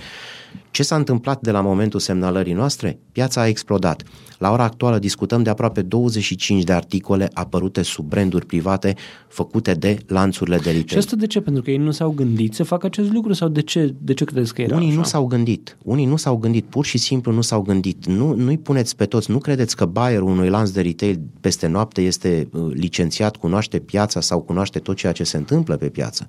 [0.71, 2.99] Ce s-a întâmplat de la momentul semnalării noastre?
[3.11, 4.03] Piața a explodat.
[4.37, 8.95] La ora actuală discutăm de aproape 25 de articole apărute sub branduri private
[9.27, 10.99] făcute de lanțurile de Și retail.
[10.99, 11.39] asta de ce?
[11.41, 14.23] Pentru că ei nu s-au gândit să facă acest lucru sau de ce, de ce
[14.23, 14.97] credeți că era Unii așa?
[14.97, 18.05] nu s-au gândit, unii nu s-au gândit, pur și simplu nu s-au gândit.
[18.05, 22.01] Nu, nu-i puneți pe toți, nu credeți că bayerul unui lanț de retail peste noapte
[22.01, 26.27] este uh, licențiat, cunoaște piața sau cunoaște tot ceea ce se întâmplă pe piață.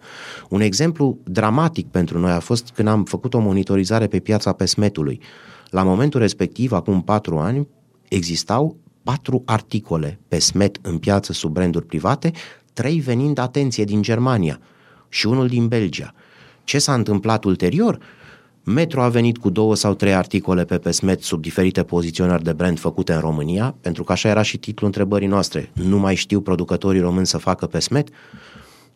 [0.48, 5.20] Un exemplu dramatic pentru noi a fost când am făcut o monitorizare pe piața pesmetului.
[5.70, 7.68] La momentul respectiv, acum patru ani,
[8.08, 12.32] existau patru articole pe smet în piață sub branduri private,
[12.72, 14.60] trei venind, atenție, din Germania
[15.08, 16.14] și unul din Belgia.
[16.64, 17.98] Ce s-a întâmplat ulterior?
[18.64, 22.78] Metro a venit cu două sau trei articole pe Pesmet sub diferite poziționări de brand
[22.78, 25.70] făcute în România, pentru că așa era și titlul întrebării noastre.
[25.72, 28.08] Nu mai știu producătorii români să facă Pesmet?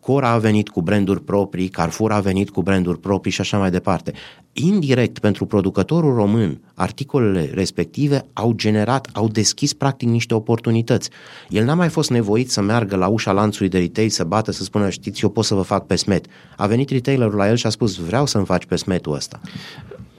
[0.04, 3.70] Cora a venit cu branduri proprii, Carrefour a venit cu branduri proprii și așa mai
[3.70, 4.12] departe.
[4.52, 11.10] Indirect, pentru producătorul român, articolele respective au generat, au deschis practic niște oportunități.
[11.48, 14.62] El n-a mai fost nevoit să meargă la ușa lanțului de retail, să bată, să
[14.62, 16.26] spună, știți, eu pot să vă fac pe smet.
[16.56, 19.40] A venit retailerul la el și a spus, vreau să-mi faci pe smetul ăsta.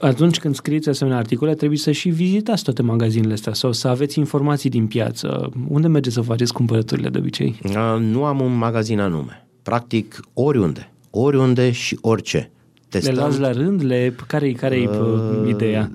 [0.00, 4.18] Atunci când scrieți asemenea articole, trebuie să și vizitați toate magazinele astea sau să aveți
[4.18, 5.50] informații din piață.
[5.68, 7.60] Unde mergeți să faceți cumpărăturile de obicei?
[7.98, 12.50] Nu am un magazin anume practic oriunde, oriunde și orice.
[12.88, 13.14] Testăm.
[13.14, 13.84] Le las la rând?
[13.84, 15.90] Le, care, care e uh, ideea?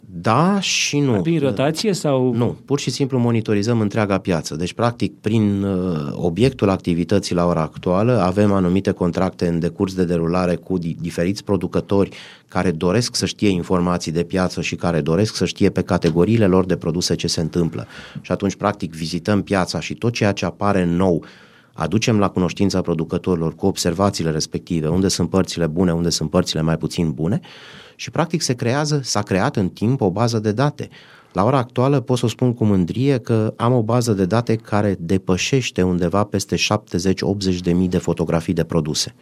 [0.00, 1.20] Da și nu.
[1.20, 2.32] Prin rotație sau?
[2.34, 4.56] Nu, pur și simplu monitorizăm întreaga piață.
[4.56, 10.04] Deci, practic, prin uh, obiectul activității la ora actuală, avem anumite contracte în decurs de
[10.04, 12.10] derulare cu di- diferiți producători
[12.48, 16.64] care doresc să știe informații de piață și care doresc să știe pe categoriile lor
[16.64, 17.86] de produse ce se întâmplă.
[18.20, 21.24] Și atunci, practic, vizităm piața și tot ceea ce apare nou
[21.76, 26.76] aducem la cunoștința producătorilor cu observațiile respective, unde sunt părțile bune, unde sunt părțile mai
[26.76, 27.40] puțin bune
[27.96, 30.88] și practic se creează, s-a creat în timp o bază de date.
[31.32, 34.56] La ora actuală pot să o spun cu mândrie că am o bază de date
[34.56, 36.58] care depășește undeva peste 70-80
[37.62, 39.14] de mii de fotografii de produse.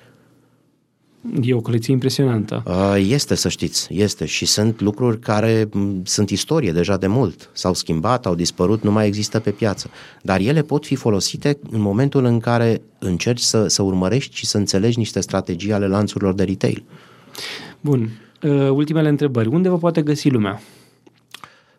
[1.43, 2.63] E o colecție impresionantă.
[2.97, 4.25] Este, să știți, este.
[4.25, 5.69] Și sunt lucruri care
[6.03, 7.51] sunt istorie deja de mult.
[7.53, 9.91] S-au schimbat, au dispărut, nu mai există pe piață.
[10.23, 14.57] Dar ele pot fi folosite în momentul în care încerci să, să urmărești și să
[14.57, 16.85] înțelegi niște strategii ale lanțurilor de retail.
[17.81, 18.11] Bun.
[18.71, 19.49] Ultimele întrebări.
[19.49, 20.61] Unde vă poate găsi lumea?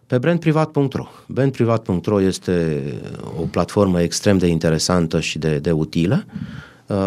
[0.07, 1.07] Pe brandprivat.ro.
[1.27, 2.83] Brandprivat.ro este
[3.39, 6.25] o platformă extrem de interesantă și de, de utilă.
[6.27, 6.33] Uh,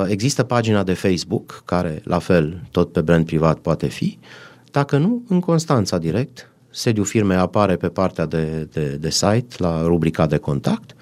[0.07, 4.19] există pagina de Facebook, care la fel tot pe brand privat poate fi.
[4.71, 9.83] Dacă nu, în Constanța direct, sediul firmei apare pe partea de, de, de site, la
[9.83, 10.97] rubrica de contact.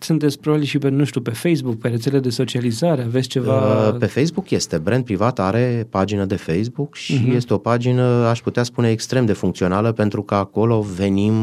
[0.00, 3.88] Sunteți probabil și pe, nu știu, pe Facebook, pe rețele de socializare, aveți ceva...
[3.88, 7.34] Uh, pe Facebook este, brand privat are pagină de Facebook și uh-huh.
[7.34, 11.34] este o pagină, aș putea spune, extrem de funcțională pentru că acolo venim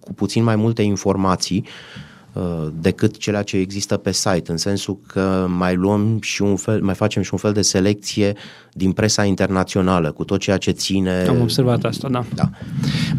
[0.00, 2.05] cu puțin mai multe informații Uh,
[2.80, 6.94] decât ceea ce există pe site, în sensul că mai luăm și un fel, mai
[6.94, 8.36] facem și un fel de selecție
[8.72, 11.24] din presa internațională, cu tot ceea ce ține...
[11.28, 12.24] Am observat asta, da.
[12.34, 12.50] da.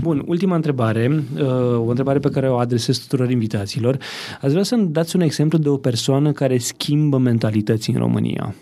[0.02, 1.44] Bun, ultima întrebare, uh,
[1.78, 3.98] o întrebare pe care o adresez tuturor invitaților.
[4.42, 8.56] Ați vrea să-mi dați un exemplu de o persoană care schimbă mentalități în România?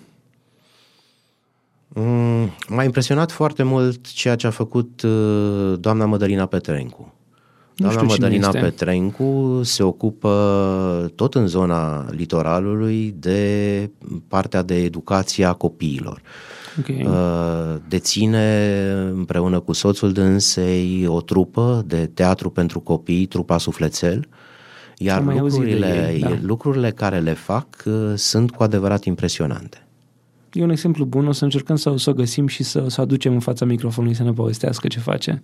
[1.87, 7.14] Mm, m-a impresionat foarte mult ceea ce a făcut uh, doamna Mădălina Petrencu.
[7.75, 13.89] Doamna Mădălina Petrencu se ocupă tot în zona litoralului de
[14.27, 16.21] partea de educație a copiilor.
[16.79, 17.05] Okay.
[17.05, 18.77] Uh, deține
[19.13, 24.27] împreună cu soțul dânsei o trupă de teatru pentru copii, trupa Sufletel,
[24.97, 26.37] iar lucrurile, ei, da.
[26.41, 29.84] lucrurile care le fac uh, sunt cu adevărat impresionante.
[30.55, 33.33] E un exemplu bun, o să încercăm să, să o găsim și să, să aducem
[33.33, 35.41] în fața microfonului să ne povestească ce face.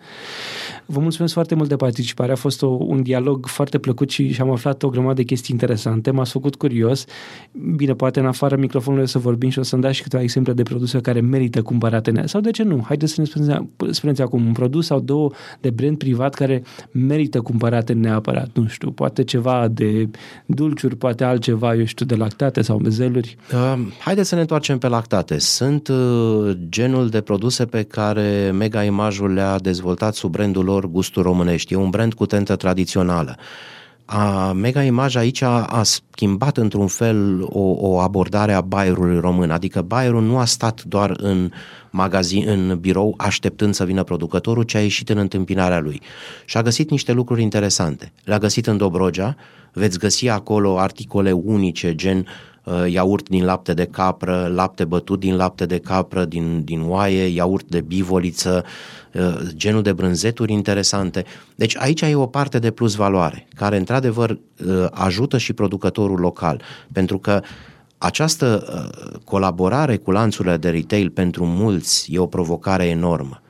[0.85, 4.41] Vă mulțumesc foarte mult de participare, a fost o, un dialog foarte plăcut și, și
[4.41, 7.05] am aflat o grămadă de chestii interesante, m-ați făcut curios.
[7.75, 10.63] Bine, poate în afară microfonului să vorbim și o să-mi dați și câteva exemple de
[10.63, 12.23] produse care merită cumpărate.
[12.25, 12.83] Sau de ce nu?
[12.85, 13.59] Haideți să ne spuneți,
[13.89, 18.49] spuneți acum un produs sau două de brand privat care merită cumpărate neapărat.
[18.53, 20.09] Nu știu, poate ceva de
[20.45, 23.35] dulciuri, poate altceva, eu știu, de lactate sau mezeluri.
[23.53, 25.37] Uh, haideți să ne întoarcem pe la lactate.
[25.37, 31.23] Sunt uh, genul de produse pe care Mega Imajul le-a dezvoltat sub brandul lor Gustul
[31.23, 31.73] Românești.
[31.73, 33.37] E un brand cu tentă tradițională.
[34.05, 39.51] A, Mega Image aici a, a schimbat într-un fel o, o abordare a bayerului român,
[39.51, 41.51] adică bayerul nu a stat doar în
[41.89, 46.01] magazin, în birou așteptând să vină producătorul, ci a ieșit în întâmpinarea lui.
[46.45, 48.11] Și a găsit niște lucruri interesante.
[48.23, 49.35] Le-a găsit în Dobrogea,
[49.73, 52.50] veți găsi acolo articole unice, gen uh,
[52.87, 57.65] iaurt din lapte de capră, lapte bătut din lapte de capră, din, din oaie, iaurt
[57.65, 58.65] de bivoliță,
[59.13, 61.25] uh, genul de brânzeturi interesante.
[61.55, 66.61] Deci aici e o parte de plus valoare, care într-adevăr uh, ajută și producătorul local,
[66.91, 67.41] pentru că
[67.97, 73.40] această uh, colaborare cu lanțurile de retail pentru mulți e o provocare enormă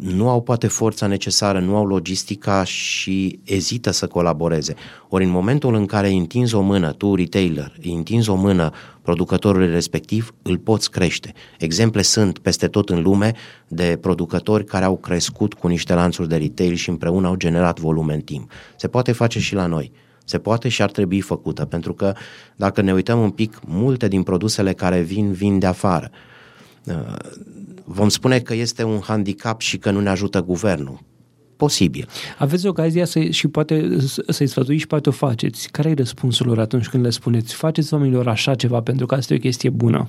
[0.00, 4.74] nu au poate forța necesară, nu au logistica și ezită să colaboreze.
[5.08, 8.70] Ori în momentul în care îi întinzi o mână, tu retailer, îi întinzi o mână
[9.02, 11.32] producătorului respectiv, îl poți crește.
[11.58, 13.32] Exemple sunt peste tot în lume
[13.68, 18.14] de producători care au crescut cu niște lanțuri de retail și împreună au generat volume
[18.14, 18.50] în timp.
[18.76, 19.92] Se poate face și la noi.
[20.24, 22.14] Se poate și ar trebui făcută, pentru că
[22.56, 26.10] dacă ne uităm un pic, multe din produsele care vin, vin de afară
[27.92, 30.98] vom spune că este un handicap și că nu ne ajută guvernul.
[31.56, 32.08] Posibil.
[32.38, 33.96] Aveți ocazia să, și poate
[34.28, 35.68] să-i sfătuiți și poate o faceți.
[35.70, 39.32] Care e răspunsul lor atunci când le spuneți faceți oamenilor așa ceva pentru că asta
[39.32, 40.08] e o chestie bună?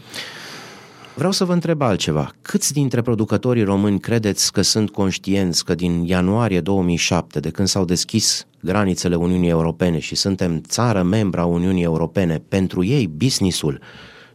[1.15, 2.31] Vreau să vă întreb altceva.
[2.41, 7.85] Câți dintre producătorii români credeți că sunt conștienți că din ianuarie 2007, de când s-au
[7.85, 13.81] deschis granițele Uniunii Europene și suntem țară membra Uniunii Europene, pentru ei businessul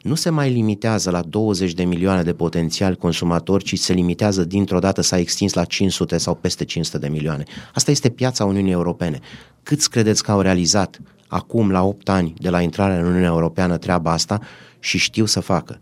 [0.06, 4.78] nu se mai limitează la 20 de milioane de potențiali consumatori, ci se limitează dintr-o
[4.78, 7.44] dată, s-a extins la 500 sau peste 500 de milioane.
[7.74, 9.20] Asta este piața Uniunii Europene.
[9.62, 13.76] Câți credeți că au realizat acum, la 8 ani de la intrarea în Uniunea Europeană,
[13.76, 14.40] treaba asta
[14.78, 15.78] și știu să facă?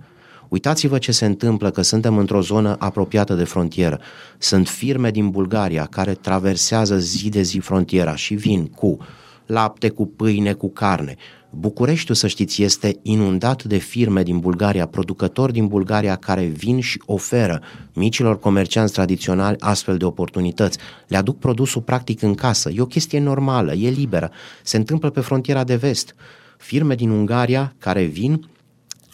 [0.48, 4.00] Uitați-vă ce se întâmplă că suntem într-o zonă apropiată de frontieră.
[4.38, 8.98] Sunt firme din Bulgaria care traversează zi de zi frontiera și vin cu
[9.46, 11.16] lapte, cu pâine, cu carne.
[11.58, 17.02] Bucureștiul, să știți, este inundat de firme din Bulgaria, producători din Bulgaria care vin și
[17.06, 17.60] oferă
[17.92, 20.78] micilor comercianți tradiționali astfel de oportunități.
[21.06, 22.70] Le aduc produsul practic în casă.
[22.70, 24.30] E o chestie normală, e liberă.
[24.62, 26.14] Se întâmplă pe frontiera de vest.
[26.58, 28.46] Firme din Ungaria care vin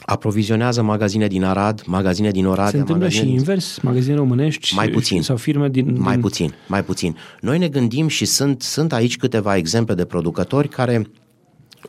[0.05, 2.71] aprovizionează magazine din Arad, magazine din Oradea.
[2.71, 5.97] Se întâmplă magazine și invers, magazine românești mai puțin, sau firme din...
[5.99, 6.21] Mai din...
[6.21, 7.17] puțin, mai puțin.
[7.41, 11.11] Noi ne gândim și sunt, sunt aici câteva exemple de producători care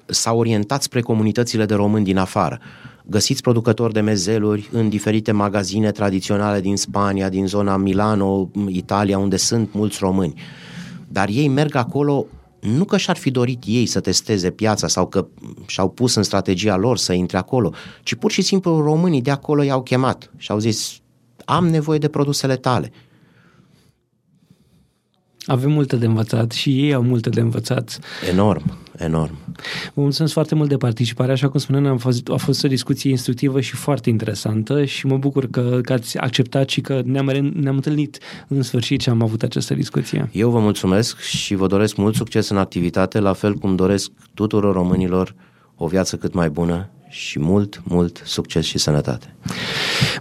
[0.05, 2.59] s-au orientat spre comunitățile de români din afară.
[3.05, 9.37] Găsiți producători de mezeluri în diferite magazine tradiționale din Spania, din zona Milano, Italia, unde
[9.37, 10.33] sunt mulți români.
[11.07, 12.25] Dar ei merg acolo
[12.59, 15.27] nu că și-ar fi dorit ei să testeze piața sau că
[15.65, 17.73] și-au pus în strategia lor să intre acolo,
[18.03, 20.99] ci pur și simplu românii de acolo i-au chemat și au zis
[21.45, 22.91] am nevoie de produsele tale.
[25.45, 27.99] Avem multe de învățat și ei au multe de învățat.
[28.29, 29.37] Enorm, enorm.
[29.93, 31.31] Vă mulțumesc foarte mult de participare.
[31.31, 35.17] Așa cum spuneam, a fost, a fost o discuție instructivă și foarte interesantă și mă
[35.17, 39.43] bucur că, că ați acceptat și că ne-am, ne-am întâlnit în sfârșit și am avut
[39.43, 40.29] această discuție.
[40.31, 44.73] Eu vă mulțumesc și vă doresc mult succes în activitate, la fel cum doresc tuturor
[44.73, 45.35] românilor
[45.75, 49.35] o viață cât mai bună și mult, mult succes și sănătate.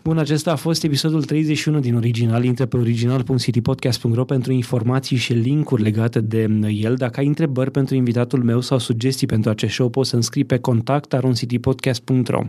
[0.02, 2.44] Bun, acesta a fost episodul 31 din Original.
[2.44, 6.94] Intră pe original.citypodcast.ro pentru informații și linkuri legate de el.
[6.94, 10.58] Dacă ai întrebări pentru invitatul meu sau sugestii pentru acest show, poți să înscrii pe
[10.58, 12.42] contact aruncitypodcast.ro.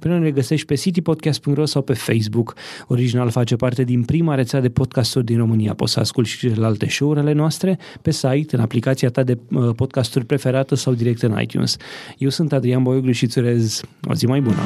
[0.00, 2.54] Până ne găsești pe citypodcast.ro sau pe Facebook.
[2.86, 5.74] Original face parte din prima rețea de podcasturi din România.
[5.74, 10.24] Poți să asculti și celelalte show-urile noastre pe site, în aplicația ta de uh, podcasturi
[10.24, 11.76] preferată sau direct în iTunes.
[12.18, 13.75] Eu sunt Adrian Boioglu și îți urez
[14.08, 14.62] o zi mai bună!